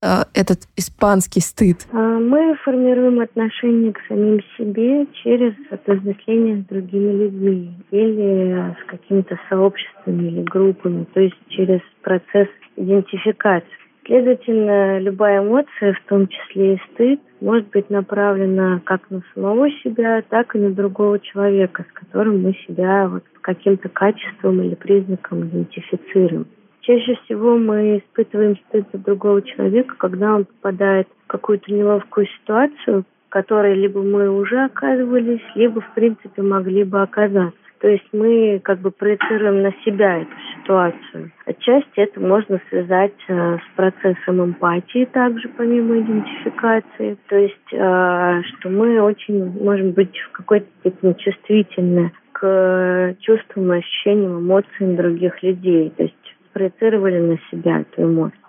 э, 0.00 0.24
этот 0.32 0.60
испанский 0.76 1.40
стыд. 1.40 1.86
А, 1.92 1.96
Мы 1.96 2.56
формируем 2.64 3.20
отношение 3.20 3.92
к 3.92 3.98
самим 4.08 4.40
себе 4.56 5.06
через 5.22 5.52
отождествление 5.70 6.62
с 6.62 6.66
другими 6.66 7.24
людьми 7.24 7.74
или 7.90 8.74
с 8.80 8.90
какими-то 8.90 9.38
сообществами 9.50 10.28
или 10.28 10.42
группами, 10.44 11.04
то 11.12 11.20
есть 11.20 11.36
через 11.50 11.80
процесс 12.00 12.48
идентификации. 12.76 13.81
Следовательно, 14.04 14.98
любая 14.98 15.42
эмоция, 15.42 15.94
в 15.94 16.08
том 16.08 16.26
числе 16.26 16.74
и 16.74 16.80
стыд, 16.92 17.20
может 17.40 17.68
быть 17.70 17.88
направлена 17.88 18.80
как 18.84 19.08
на 19.10 19.22
самого 19.32 19.70
себя, 19.70 20.22
так 20.28 20.56
и 20.56 20.58
на 20.58 20.70
другого 20.70 21.20
человека, 21.20 21.84
с 21.88 21.92
которым 21.92 22.42
мы 22.42 22.52
себя 22.66 23.08
вот 23.08 23.22
каким-то 23.42 23.88
качеством 23.88 24.60
или 24.60 24.74
признаком 24.74 25.44
идентифицируем. 25.44 26.46
Чаще 26.80 27.16
всего 27.24 27.56
мы 27.56 27.98
испытываем 27.98 28.56
стыд 28.68 28.86
за 28.92 28.98
другого 28.98 29.40
человека, 29.42 29.94
когда 29.96 30.34
он 30.34 30.46
попадает 30.46 31.06
в 31.24 31.26
какую-то 31.28 31.72
неловкую 31.72 32.26
ситуацию, 32.26 33.04
в 33.28 33.28
которой 33.28 33.74
либо 33.74 34.02
мы 34.02 34.28
уже 34.28 34.64
оказывались, 34.64 35.42
либо, 35.54 35.80
в 35.80 35.94
принципе, 35.94 36.42
могли 36.42 36.82
бы 36.82 37.02
оказаться. 37.02 37.61
То 37.82 37.88
есть 37.88 38.06
мы 38.12 38.60
как 38.62 38.78
бы 38.78 38.92
проецируем 38.92 39.62
на 39.62 39.72
себя 39.84 40.18
эту 40.18 40.30
ситуацию. 40.54 41.32
Отчасти 41.46 41.96
это 41.96 42.20
можно 42.20 42.60
связать 42.68 43.12
э, 43.26 43.56
с 43.58 43.76
процессом 43.76 44.44
эмпатии 44.44 45.04
также, 45.06 45.48
помимо 45.48 45.98
идентификации. 45.98 47.18
То 47.28 47.36
есть, 47.36 47.72
э, 47.72 48.42
что 48.42 48.68
мы 48.68 49.02
очень 49.02 49.44
можем 49.60 49.90
быть 49.90 50.16
в 50.16 50.30
какой-то 50.30 50.66
степени 50.78 51.14
чувствительны 51.14 52.12
к 52.30 53.16
чувствам, 53.18 53.72
ощущениям, 53.72 54.38
эмоциям 54.38 54.94
других 54.94 55.42
людей. 55.42 55.90
То 55.96 56.04
есть 56.04 56.36
проецировали 56.52 57.18
на 57.18 57.38
себя 57.50 57.80
эту 57.80 58.04
эмоцию. 58.04 58.41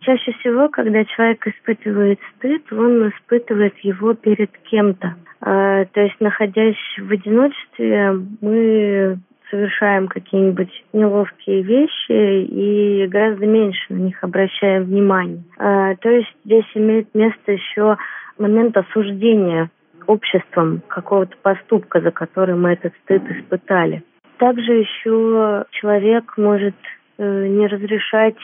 Чаще 0.00 0.32
всего, 0.40 0.68
когда 0.68 1.04
человек 1.04 1.46
испытывает 1.46 2.20
стыд, 2.36 2.72
он 2.72 3.08
испытывает 3.08 3.76
его 3.78 4.14
перед 4.14 4.50
кем-то. 4.70 5.16
А, 5.40 5.84
то 5.86 6.00
есть, 6.00 6.20
находясь 6.20 6.76
в 6.98 7.10
одиночестве, 7.10 8.12
мы 8.40 9.18
совершаем 9.50 10.08
какие-нибудь 10.08 10.84
неловкие 10.92 11.62
вещи 11.62 12.42
и 12.44 13.06
гораздо 13.06 13.46
меньше 13.46 13.80
на 13.88 13.98
них 13.98 14.22
обращаем 14.22 14.84
внимание. 14.84 15.42
А, 15.58 15.94
то 15.96 16.10
есть 16.10 16.32
здесь 16.44 16.66
имеет 16.74 17.14
место 17.14 17.52
еще 17.52 17.96
момент 18.38 18.76
осуждения 18.76 19.70
обществом 20.06 20.82
какого-то 20.88 21.36
поступка, 21.42 22.00
за 22.00 22.10
который 22.10 22.54
мы 22.54 22.72
этот 22.72 22.94
стыд 23.04 23.22
испытали. 23.30 24.02
Также 24.38 24.72
еще 24.72 25.64
человек 25.72 26.34
может 26.36 26.76
э, 27.18 27.46
не 27.48 27.66
разрешать 27.66 28.36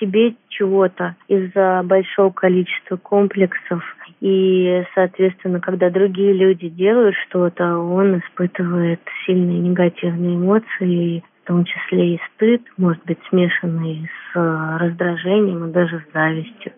себе 0.00 0.34
чего-то 0.48 1.14
из-за 1.28 1.82
большого 1.84 2.30
количества 2.30 2.96
комплексов. 2.96 3.82
И, 4.20 4.82
соответственно, 4.94 5.60
когда 5.60 5.90
другие 5.90 6.32
люди 6.32 6.68
делают 6.68 7.14
что-то, 7.28 7.78
он 7.78 8.18
испытывает 8.18 9.00
сильные 9.24 9.58
негативные 9.60 10.36
эмоции, 10.36 11.22
в 11.44 11.46
том 11.46 11.64
числе 11.64 12.14
и 12.16 12.20
стыд, 12.34 12.62
может 12.76 13.04
быть, 13.04 13.18
смешанный 13.28 14.10
с 14.32 14.78
раздражением 14.78 15.68
и 15.68 15.72
даже 15.72 16.00
с 16.00 16.12
завистью. 16.12 16.72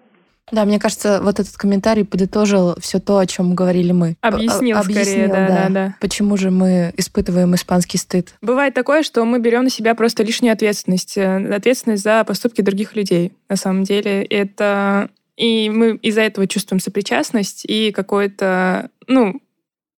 Да, 0.50 0.64
мне 0.64 0.78
кажется, 0.78 1.20
вот 1.22 1.38
этот 1.40 1.56
комментарий 1.56 2.04
подытожил 2.04 2.74
все 2.80 2.98
то, 2.98 3.18
о 3.18 3.26
чем 3.26 3.54
говорили 3.54 3.92
мы. 3.92 4.16
Объяснил, 4.20 4.76
Объяснил 4.78 5.04
скорее, 5.04 5.28
да, 5.28 5.46
да, 5.46 5.68
да. 5.68 5.96
Почему 6.00 6.36
же 6.36 6.50
мы 6.50 6.92
испытываем 6.96 7.54
испанский 7.54 7.98
стыд? 7.98 8.34
Бывает 8.42 8.74
такое, 8.74 9.02
что 9.02 9.24
мы 9.24 9.38
берем 9.38 9.64
на 9.64 9.70
себя 9.70 9.94
просто 9.94 10.22
лишнюю 10.22 10.52
ответственность, 10.52 11.16
э, 11.16 11.54
ответственность 11.54 12.02
за 12.02 12.24
поступки 12.24 12.60
других 12.60 12.96
людей. 12.96 13.32
На 13.48 13.56
самом 13.56 13.84
деле 13.84 14.24
это 14.24 15.08
и 15.36 15.70
мы 15.70 15.96
из-за 15.96 16.22
этого 16.22 16.46
чувствуем 16.46 16.80
сопричастность 16.80 17.64
и 17.64 17.90
какое-то, 17.90 18.90
ну, 19.06 19.40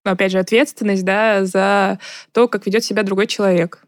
опять 0.05 0.33
же, 0.33 0.39
ответственность, 0.39 1.05
да, 1.05 1.45
за 1.45 1.99
то, 2.33 2.49
как 2.49 2.67
ведет 2.67 2.85
себя 2.85 3.03
другой 3.03 3.27
человек. 3.27 3.85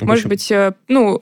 Может 0.00 0.26
быть, 0.26 0.50
э, 0.50 0.74
ну, 0.88 1.18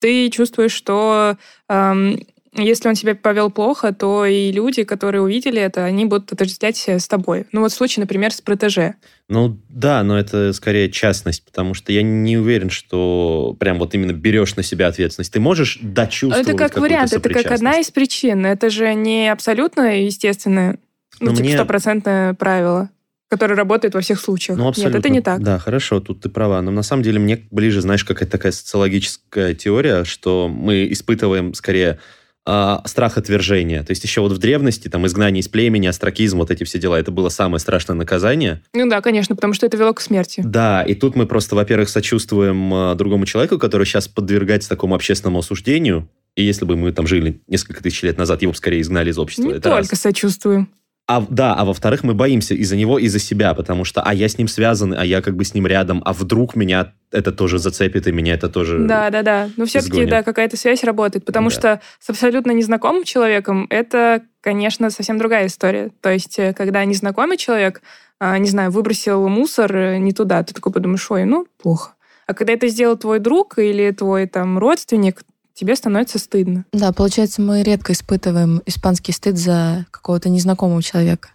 ты 0.00 0.28
чувствуешь, 0.30 0.72
что 0.72 1.36
эм, 1.68 2.20
если 2.62 2.88
он 2.88 2.94
себя 2.94 3.14
повел 3.14 3.50
плохо, 3.50 3.92
то 3.92 4.24
и 4.24 4.52
люди, 4.52 4.84
которые 4.84 5.22
увидели 5.22 5.60
это, 5.60 5.84
они 5.84 6.04
будут 6.04 6.32
отождествлять 6.32 6.88
с 6.88 7.08
тобой. 7.08 7.46
Ну 7.52 7.60
вот 7.60 7.72
случай, 7.72 8.00
например, 8.00 8.32
с 8.32 8.40
протеже. 8.40 8.94
Ну 9.28 9.58
да, 9.68 10.02
но 10.02 10.18
это 10.18 10.52
скорее 10.52 10.90
частность, 10.90 11.44
потому 11.44 11.74
что 11.74 11.92
я 11.92 12.02
не 12.02 12.36
уверен, 12.36 12.70
что 12.70 13.56
прям 13.58 13.78
вот 13.78 13.94
именно 13.94 14.12
берешь 14.12 14.56
на 14.56 14.62
себя 14.62 14.86
ответственность. 14.86 15.32
Ты 15.32 15.40
можешь 15.40 15.78
дочувствовать 15.82 16.48
Это 16.48 16.56
как 16.56 16.78
вариант, 16.78 17.12
это 17.12 17.28
как 17.28 17.50
одна 17.50 17.78
из 17.78 17.90
причин. 17.90 18.46
Это 18.46 18.70
же 18.70 18.94
не 18.94 19.30
абсолютно 19.30 20.00
естественное, 20.00 20.78
ну, 21.20 21.30
но 21.30 21.36
типа 21.36 21.50
стопроцентное 21.50 22.28
мне... 22.28 22.34
правило 22.36 22.90
которое 23.28 23.54
работает 23.54 23.94
во 23.94 24.00
всех 24.00 24.20
случаях. 24.20 24.58
Ну, 24.58 24.68
абсолютно. 24.68 24.98
Нет, 24.98 25.04
это 25.04 25.08
не 25.12 25.20
так. 25.20 25.42
Да, 25.42 25.58
хорошо, 25.58 26.00
тут 26.00 26.20
ты 26.20 26.28
права. 26.28 26.62
Но 26.62 26.70
на 26.70 26.82
самом 26.82 27.02
деле 27.02 27.18
мне 27.18 27.44
ближе, 27.50 27.80
знаешь, 27.80 28.04
какая-то 28.04 28.30
такая 28.30 28.52
социологическая 28.52 29.54
теория, 29.54 30.04
что 30.04 30.48
мы 30.48 30.86
испытываем 30.92 31.52
скорее 31.54 31.98
э, 32.46 32.76
страх 32.84 33.18
отвержения. 33.18 33.82
То 33.82 33.90
есть 33.90 34.04
еще 34.04 34.20
вот 34.20 34.32
в 34.32 34.38
древности, 34.38 34.88
там, 34.88 35.06
изгнание 35.06 35.40
из 35.40 35.48
племени, 35.48 35.86
астракизм, 35.86 36.38
вот 36.38 36.50
эти 36.50 36.64
все 36.64 36.78
дела, 36.78 36.98
это 36.98 37.10
было 37.10 37.28
самое 37.28 37.60
страшное 37.60 37.96
наказание. 37.96 38.62
Ну 38.72 38.88
да, 38.88 39.00
конечно, 39.00 39.34
потому 39.34 39.54
что 39.54 39.66
это 39.66 39.76
вело 39.76 39.92
к 39.92 40.00
смерти. 40.00 40.42
Да, 40.44 40.82
и 40.82 40.94
тут 40.94 41.16
мы 41.16 41.26
просто, 41.26 41.56
во-первых, 41.56 41.88
сочувствуем 41.88 42.72
э, 42.72 42.94
другому 42.94 43.26
человеку, 43.26 43.58
который 43.58 43.86
сейчас 43.86 44.08
подвергается 44.08 44.68
такому 44.68 44.94
общественному 44.94 45.40
осуждению, 45.40 46.08
и 46.36 46.42
если 46.42 46.66
бы 46.66 46.76
мы 46.76 46.92
там 46.92 47.06
жили 47.06 47.40
несколько 47.48 47.82
тысяч 47.82 48.02
лет 48.02 48.18
назад, 48.18 48.42
его 48.42 48.52
бы 48.52 48.56
скорее 48.56 48.82
изгнали 48.82 49.10
из 49.10 49.18
общества. 49.18 49.44
Не 49.44 49.52
это 49.52 49.70
только 49.70 49.90
раз. 49.90 50.00
сочувствуем. 50.00 50.68
А, 51.08 51.24
да, 51.28 51.54
а 51.54 51.64
во-вторых, 51.64 52.02
мы 52.02 52.14
боимся 52.14 52.54
из-за 52.54 52.76
него, 52.76 52.98
из-за 52.98 53.20
себя, 53.20 53.54
потому 53.54 53.84
что, 53.84 54.02
а 54.02 54.12
я 54.12 54.28
с 54.28 54.38
ним 54.38 54.48
связан, 54.48 54.92
а 54.92 55.04
я 55.04 55.22
как 55.22 55.36
бы 55.36 55.44
с 55.44 55.54
ним 55.54 55.64
рядом, 55.68 56.02
а 56.04 56.12
вдруг 56.12 56.56
меня 56.56 56.94
это 57.12 57.30
тоже 57.30 57.60
зацепит, 57.60 58.08
и 58.08 58.12
меня 58.12 58.34
это 58.34 58.48
тоже 58.48 58.80
Да, 58.80 59.10
да, 59.10 59.22
да. 59.22 59.50
Но 59.56 59.66
все-таки, 59.66 60.04
да, 60.06 60.24
какая-то 60.24 60.56
связь 60.56 60.82
работает, 60.82 61.24
потому 61.24 61.48
да. 61.50 61.54
что 61.54 61.80
с 62.00 62.10
абсолютно 62.10 62.50
незнакомым 62.50 63.04
человеком 63.04 63.68
это, 63.70 64.22
конечно, 64.40 64.90
совсем 64.90 65.16
другая 65.16 65.46
история. 65.46 65.92
То 66.00 66.10
есть, 66.10 66.40
э, 66.40 66.52
когда 66.52 66.84
незнакомый 66.84 67.36
человек, 67.36 67.82
а, 68.18 68.36
не 68.38 68.48
знаю, 68.48 68.72
выбросил 68.72 69.28
мусор 69.28 69.76
э, 69.76 69.98
не 69.98 70.12
туда, 70.12 70.42
ты 70.42 70.54
такой 70.54 70.72
подумаешь, 70.72 71.08
ой, 71.08 71.24
ну, 71.24 71.46
плохо. 71.62 71.92
А 72.26 72.34
когда 72.34 72.52
это 72.52 72.66
сделал 72.66 72.96
твой 72.96 73.20
друг 73.20 73.58
или 73.58 73.92
твой 73.92 74.26
там 74.26 74.58
родственник, 74.58 75.22
тебе 75.56 75.74
становится 75.74 76.18
стыдно. 76.18 76.64
Да, 76.72 76.92
получается, 76.92 77.42
мы 77.42 77.62
редко 77.62 77.92
испытываем 77.92 78.62
испанский 78.66 79.12
стыд 79.12 79.36
за 79.36 79.86
какого-то 79.90 80.28
незнакомого 80.28 80.82
человека. 80.82 81.30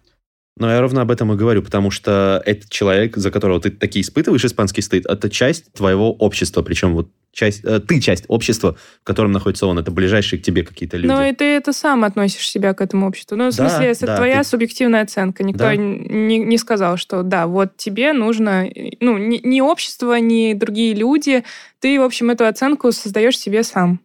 Но 0.58 0.70
я 0.70 0.80
ровно 0.80 1.02
об 1.02 1.12
этом 1.12 1.34
и 1.34 1.36
говорю, 1.36 1.64
потому 1.64 1.92
что 1.92 2.42
этот 2.46 2.70
человек, 2.70 3.18
за 3.18 3.32
которого 3.32 3.60
ты 3.60 3.72
таки 3.72 4.00
испытываешь 4.00 4.46
испанский 4.46 4.82
стыд, 4.82 5.06
это 5.08 5.30
часть 5.30 5.74
твоего 5.74 6.12
общества, 6.14 6.62
причем 6.62 6.94
вот 6.94 7.10
часть, 7.32 7.64
э, 7.64 7.80
ты 7.80 8.00
часть 8.00 8.26
общества, 8.28 8.76
в 9.02 9.04
котором 9.04 9.32
находится 9.32 9.66
он, 9.66 9.80
это 9.80 9.90
ближайшие 9.92 10.40
к 10.40 10.44
тебе 10.44 10.64
какие-то 10.64 10.98
люди. 10.98 11.12
Ну 11.12 11.26
и 11.26 11.34
ты 11.34 11.46
это 11.46 11.74
сам 11.74 12.04
относишь 12.04 12.50
себя 12.50 12.74
к 12.74 12.82
этому 12.82 13.08
обществу. 13.08 13.38
Ну, 13.38 13.50
в 13.50 13.56
да, 13.56 13.70
смысле, 13.70 13.92
это 13.92 14.06
да, 14.06 14.18
твоя 14.18 14.44
ты... 14.44 14.50
субъективная 14.50 15.04
оценка. 15.04 15.44
Никто 15.44 15.64
да. 15.64 15.76
не, 15.76 16.38
не 16.38 16.58
сказал, 16.58 16.98
что 16.98 17.24
да, 17.24 17.48
вот 17.48 17.78
тебе 17.78 18.14
нужно, 18.14 18.70
ну, 19.00 19.18
ни, 19.18 19.40
ни 19.44 19.62
общество, 19.62 20.20
ни 20.20 20.54
другие 20.54 20.94
люди, 20.94 21.44
ты, 21.80 22.00
в 22.00 22.04
общем, 22.04 22.30
эту 22.30 22.46
оценку 22.46 22.92
создаешь 22.92 23.40
себе 23.40 23.64
сам. 23.64 24.00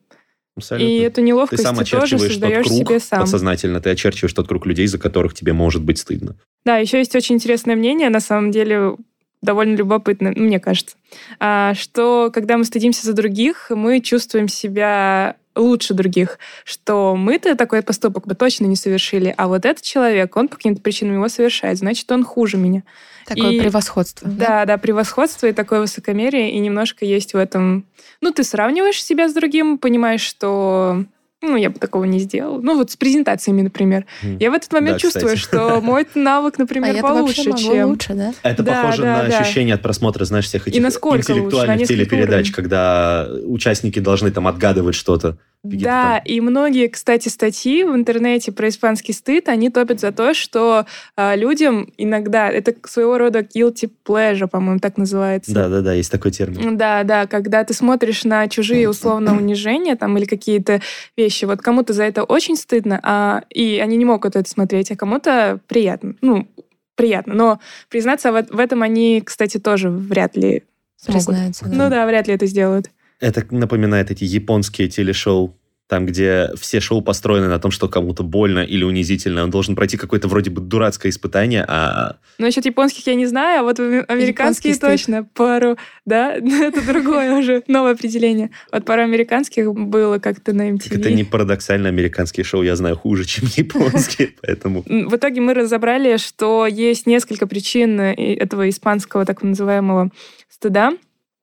Абсолютно. 0.57 0.89
И 0.89 0.99
эту 1.01 1.21
неловкость 1.21 1.63
ты, 1.63 1.69
сам 1.69 1.77
ты 1.77 1.85
тоже 1.85 2.19
создаешь 2.19 2.67
тот 2.67 2.75
круг, 2.75 2.89
себе 2.89 3.01
сам. 3.01 3.21
Подсознательно 3.21 3.81
ты 3.81 3.91
очерчиваешь 3.91 4.33
тот 4.33 4.49
круг 4.49 4.65
людей, 4.67 4.87
за 4.87 4.99
которых 4.99 5.35
тебе 5.35 5.53
может 5.53 5.83
быть 5.83 5.99
стыдно. 5.99 6.37
Да, 6.65 6.79
еще 6.79 6.99
есть 6.99 7.15
очень 7.15 7.35
интересное 7.35 7.77
мнение, 7.77 8.09
на 8.09 8.21
самом 8.21 8.51
деле 8.51 8.97
довольно 9.43 9.77
любопытно, 9.77 10.33
мне 10.35 10.59
кажется, 10.59 10.97
а, 11.39 11.75
что 11.75 12.31
когда 12.33 12.57
мы 12.57 12.65
стыдимся 12.65 13.07
за 13.07 13.13
других, 13.13 13.71
мы 13.71 14.01
чувствуем 14.01 14.49
себя 14.49 15.37
лучше 15.57 15.95
других, 15.95 16.39
что 16.65 17.17
мы-то 17.17 17.57
такой 17.57 17.83
поступок 17.83 18.27
бы 18.27 18.35
точно 18.35 18.67
не 18.67 18.77
совершили, 18.77 19.35
а 19.37 19.49
вот 19.49 19.65
этот 19.65 19.83
человек, 19.83 20.37
он 20.37 20.49
по 20.49 20.57
каким-то 20.57 20.81
причинам 20.81 21.15
его 21.15 21.29
совершает, 21.29 21.79
значит, 21.79 22.11
он 22.13 22.25
хуже 22.25 22.57
меня. 22.57 22.83
Такое 23.27 23.53
и, 23.53 23.61
превосходство. 23.61 24.29
Да, 24.29 24.47
да, 24.47 24.65
да, 24.65 24.79
превосходство 24.79 25.47
и 25.47 25.53
такое 25.53 25.81
высокомерие, 25.81 26.53
и 26.53 26.59
немножко 26.59 27.05
есть 27.05 27.35
в 27.35 27.37
этом... 27.37 27.85
Ну, 28.21 28.31
ты 28.31 28.45
сравниваешь 28.45 29.03
себя 29.03 29.29
с 29.29 29.33
другим, 29.33 29.79
понимаешь, 29.79 30.21
что 30.21 31.05
ну, 31.43 31.57
я 31.57 31.69
бы 31.69 31.79
такого 31.79 32.05
не 32.05 32.19
сделал. 32.19 32.63
Ну, 32.63 32.77
вот 32.77 32.91
с 32.91 32.97
презентациями, 32.97 33.61
например. 33.61 34.07
Mm. 34.23 34.37
Я 34.41 34.51
в 34.51 34.55
этот 34.55 34.73
момент 34.73 34.97
да, 34.97 34.99
чувствую, 35.01 35.37
кстати. 35.37 35.43
что 35.45 35.81
мой 35.83 36.07
навык, 36.15 36.59
например, 36.59 36.97
а 36.99 37.03
получше, 37.03 37.53
чем... 37.57 37.91
лучше, 37.91 38.15
да? 38.15 38.33
Это 38.43 38.63
да, 38.63 38.83
похоже 38.83 39.03
да, 39.03 39.23
на 39.23 39.29
да. 39.29 39.39
ощущение 39.39 39.75
от 39.75 39.83
просмотра, 39.83 40.25
знаешь, 40.25 40.47
всех 40.47 40.67
этих 40.67 40.79
интеллектуальных 40.79 41.81
лучше, 41.81 41.87
телепередач, 41.87 42.51
когда 42.53 43.29
участники 43.45 43.99
должны 43.99 44.31
там 44.31 44.49
отгадывать 44.49 44.95
что-то. 44.95 45.39
Да, 45.73 46.19
и 46.19 46.41
многие, 46.41 46.89
кстати, 46.89 47.29
статьи 47.29 47.85
в 47.85 47.95
интернете 47.95 48.53
про 48.53 48.69
испанский 48.69 49.13
стыд, 49.13 49.49
они 49.49 49.71
топят 49.71 50.01
за 50.01 50.13
то, 50.13 50.35
что 50.35 50.87
э, 51.17 51.37
людям 51.37 51.93
иногда, 51.97 52.49
это 52.49 52.75
своего 52.89 53.19
рода 53.19 53.41
guilty 53.41 53.91
pleasure, 54.05 54.49
по-моему, 54.49 54.81
так 54.81 54.97
называется. 54.97 55.53
Да-да-да, 55.53 55.93
есть 55.93 56.11
такой 56.11 56.31
термин. 56.31 56.77
Да, 56.77 57.03
да, 57.05 57.27
когда 57.27 57.65
ты 57.65 57.75
смотришь 57.75 58.25
на 58.25 58.49
чужие 58.49 58.89
условно 58.89 59.33
унижения 59.37 59.97
там 59.97 60.17
или 60.19 60.25
какие-то 60.25 60.81
вещи, 61.17 61.45
вот 61.45 61.61
кому-то 61.61 61.93
за 61.93 62.05
это 62.05 62.25
очень 62.25 62.57
стыдно, 62.57 63.01
а, 63.03 63.43
и 63.51 63.81
они 63.83 63.97
не 63.97 64.05
могут 64.05 64.37
это 64.37 64.49
смотреть, 64.49 64.91
а 64.91 64.97
кому-то 64.97 65.61
приятно. 65.67 66.15
Ну, 66.21 66.49
приятно, 66.97 67.35
но 67.35 67.61
признаться 67.89 68.33
в, 68.33 68.43
в 68.51 68.59
этом 68.59 68.83
они, 68.83 69.23
кстати, 69.25 69.59
тоже 69.59 69.91
вряд 69.91 70.37
ли 70.37 70.65
смогут. 70.97 71.27
Признаются, 71.27 71.65
да. 71.67 71.71
Ну 71.71 71.91
да, 71.91 72.07
вряд 72.07 72.27
ли 72.27 72.35
это 72.35 72.47
сделают. 72.47 72.91
Это 73.21 73.47
напоминает 73.51 74.11
эти 74.11 74.25
японские 74.25 74.89
телешоу, 74.89 75.57
там, 75.89 76.05
где 76.05 76.51
все 76.59 76.81
шоу 76.81 77.01
построены 77.01 77.49
на 77.49 77.59
том, 77.59 77.71
что 77.71 77.89
кому-то 77.89 78.25
больно 78.25 78.61
или 78.61 78.83
унизительно. 78.83 79.45
Он 79.45 79.51
должен 79.51 79.77
пройти 79.77 79.97
какое-то 79.97 80.27
вроде 80.27 80.51
бы 80.51 80.61
дурацкое 80.61 81.11
испытание, 81.11 81.65
а... 81.67 82.17
Ну, 82.39 82.47
насчет 82.47 82.67
японских 82.67 83.07
я 83.07 83.15
не 83.15 83.27
знаю, 83.27 83.61
а 83.61 83.63
вот 83.63 83.79
американские 83.79 84.75
точно. 84.75 85.23
Стыд. 85.23 85.33
Пару, 85.33 85.77
да, 86.05 86.35
это 86.35 86.85
другое 86.85 87.39
уже, 87.39 87.63
новое 87.69 87.93
определение. 87.93 88.51
Вот 88.73 88.85
пару 88.85 89.03
американских 89.03 89.73
было 89.73 90.19
как-то 90.19 90.53
на 90.53 90.71
MTV. 90.71 90.99
Это 90.99 91.13
не 91.13 91.25
парадоксально, 91.25 91.89
американские 91.89 92.45
шоу 92.45 92.63
я 92.63 92.75
знаю 92.75 92.97
хуже, 92.97 93.25
чем 93.25 93.49
японские, 93.57 94.31
поэтому... 94.43 94.83
В 94.83 95.15
итоге 95.15 95.41
мы 95.41 95.55
разобрали, 95.55 96.17
что 96.17 96.67
есть 96.67 97.07
несколько 97.07 97.47
причин 97.47 98.01
этого 98.01 98.69
испанского 98.69 99.25
так 99.25 99.43
называемого 99.43 100.11
стыда, 100.49 100.95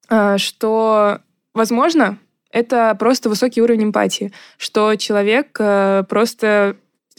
а, 0.10 0.38
что 0.38 1.22
Возможно, 1.54 2.18
это 2.52 2.96
просто 3.00 3.30
высокий 3.30 3.62
уровень 3.62 3.86
эмпатии, 3.86 4.32
что 4.58 4.96
человек 4.96 5.56
э, 5.60 6.04
просто 6.08 6.78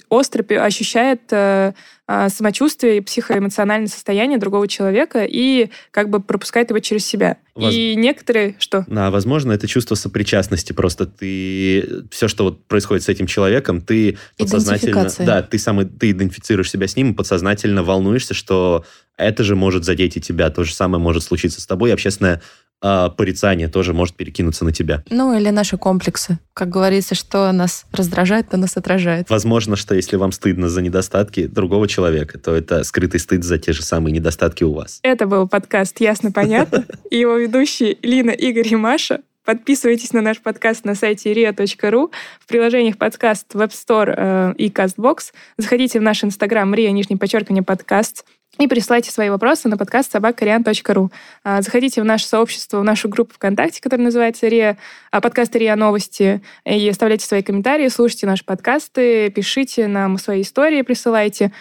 остро 0.08 0.44
ощущает 0.62 1.22
э, 1.30 1.72
а, 2.06 2.28
самочувствие 2.28 2.98
и 2.98 3.00
психоэмоциональное 3.00 3.88
состояние 3.88 4.38
другого 4.38 4.68
человека 4.68 5.24
и 5.24 5.70
как 5.90 6.10
бы 6.10 6.20
пропускает 6.20 6.70
его 6.70 6.78
через 6.80 7.06
себя. 7.06 7.38
Воз- 7.54 7.74
И 7.74 7.94
некоторые... 7.96 8.56
Что? 8.58 8.84
Да, 8.86 9.10
возможно, 9.10 9.52
это 9.52 9.66
чувство 9.66 9.94
сопричастности. 9.94 10.72
Просто 10.72 11.06
ты 11.06 12.04
все, 12.10 12.28
что 12.28 12.44
вот 12.44 12.64
происходит 12.66 13.04
с 13.04 13.08
этим 13.08 13.26
человеком, 13.26 13.80
ты 13.80 14.18
подсознательно, 14.36 15.08
да, 15.20 15.42
ты 15.42 15.58
сам 15.58 15.88
ты 15.88 16.10
идентифицируешь 16.10 16.70
себя 16.70 16.86
с 16.86 16.96
ним, 16.96 17.12
и 17.12 17.14
подсознательно 17.14 17.82
волнуешься, 17.82 18.34
что 18.34 18.84
это 19.16 19.42
же 19.42 19.56
может 19.56 19.84
задеть 19.84 20.16
и 20.16 20.20
тебя. 20.20 20.50
То 20.50 20.64
же 20.64 20.74
самое 20.74 21.02
может 21.02 21.22
случиться 21.22 21.60
с 21.60 21.66
тобой. 21.66 21.90
И 21.90 21.92
общественное 21.92 22.42
а, 22.86 23.08
порицание 23.08 23.68
тоже 23.68 23.94
может 23.94 24.14
перекинуться 24.14 24.66
на 24.66 24.70
тебя. 24.70 25.02
Ну, 25.08 25.34
или 25.34 25.48
наши 25.48 25.78
комплексы. 25.78 26.38
Как 26.52 26.68
говорится, 26.68 27.14
что 27.14 27.50
нас 27.50 27.86
раздражает, 27.92 28.50
то 28.50 28.58
нас 28.58 28.76
отражает. 28.76 29.30
Возможно, 29.30 29.74
что 29.74 29.94
если 29.94 30.16
вам 30.16 30.32
стыдно 30.32 30.68
за 30.68 30.82
недостатки 30.82 31.46
другого 31.46 31.88
человека, 31.88 32.38
то 32.38 32.54
это 32.54 32.84
скрытый 32.84 33.20
стыд 33.20 33.42
за 33.42 33.56
те 33.56 33.72
же 33.72 33.82
самые 33.82 34.12
недостатки 34.12 34.64
у 34.64 34.74
вас. 34.74 35.00
Это 35.02 35.26
был 35.26 35.48
подкаст 35.48 35.98
«Ясно-понятно». 35.98 36.84
И 37.10 37.16
его 37.16 37.36
ведущие 37.36 37.96
Лина, 38.02 38.32
Игорь 38.32 38.68
и 38.70 38.76
Маша. 38.76 39.20
Подписывайтесь 39.46 40.12
на 40.12 40.20
наш 40.20 40.40
подкаст 40.40 40.84
на 40.84 40.94
сайте 40.94 41.32
ria.ru, 41.32 42.10
в 42.40 42.46
приложениях 42.46 42.98
подкаст 42.98 43.54
Web 43.54 43.70
Store 43.70 44.14
э, 44.14 44.54
и 44.58 44.68
CastBox. 44.68 45.32
Заходите 45.56 45.98
в 46.00 46.02
наш 46.02 46.22
инстаграм 46.22 46.72
ria, 46.74 46.90
нижнее 46.90 47.18
подчеркивание, 47.18 47.62
подкаст. 47.62 48.26
И 48.58 48.68
присылайте 48.68 49.10
свои 49.10 49.30
вопросы 49.30 49.68
на 49.68 49.76
подкаст 49.76 50.12
собакариан.ру. 50.12 51.10
А, 51.42 51.60
Заходите 51.60 52.00
в 52.00 52.04
наше 52.04 52.26
сообщество, 52.26 52.78
в 52.78 52.84
нашу 52.84 53.08
группу 53.08 53.34
ВКонтакте, 53.34 53.80
которая 53.80 54.04
называется 54.04 54.46
РИА, 54.46 54.76
а, 55.10 55.20
подкаст 55.20 55.56
РИА 55.56 55.74
Новости, 55.74 56.40
и 56.64 56.88
оставляйте 56.88 57.26
свои 57.26 57.42
комментарии, 57.42 57.88
слушайте 57.88 58.26
наши 58.26 58.44
подкасты, 58.44 59.30
пишите 59.30 59.88
нам 59.88 60.18
свои 60.18 60.42
истории, 60.42 60.82
присылайте. 60.82 61.52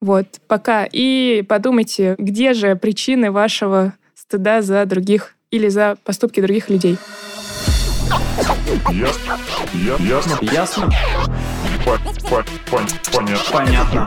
Вот, 0.00 0.26
пока. 0.48 0.88
И 0.90 1.44
подумайте, 1.48 2.16
где 2.18 2.52
же 2.54 2.74
причины 2.74 3.30
вашего 3.30 3.92
стыда 4.14 4.62
за 4.62 4.84
других 4.86 5.34
или 5.50 5.68
за 5.68 5.96
поступки 6.04 6.40
других 6.40 6.68
людей. 6.68 6.96
Ясно. 8.90 9.38
Ясно. 10.00 10.38
Ясно? 10.40 10.90
По- 11.84 11.98
по- 12.28 12.44
пон- 12.70 12.88
Понятно. 13.12 13.52
Понятно. 13.52 14.06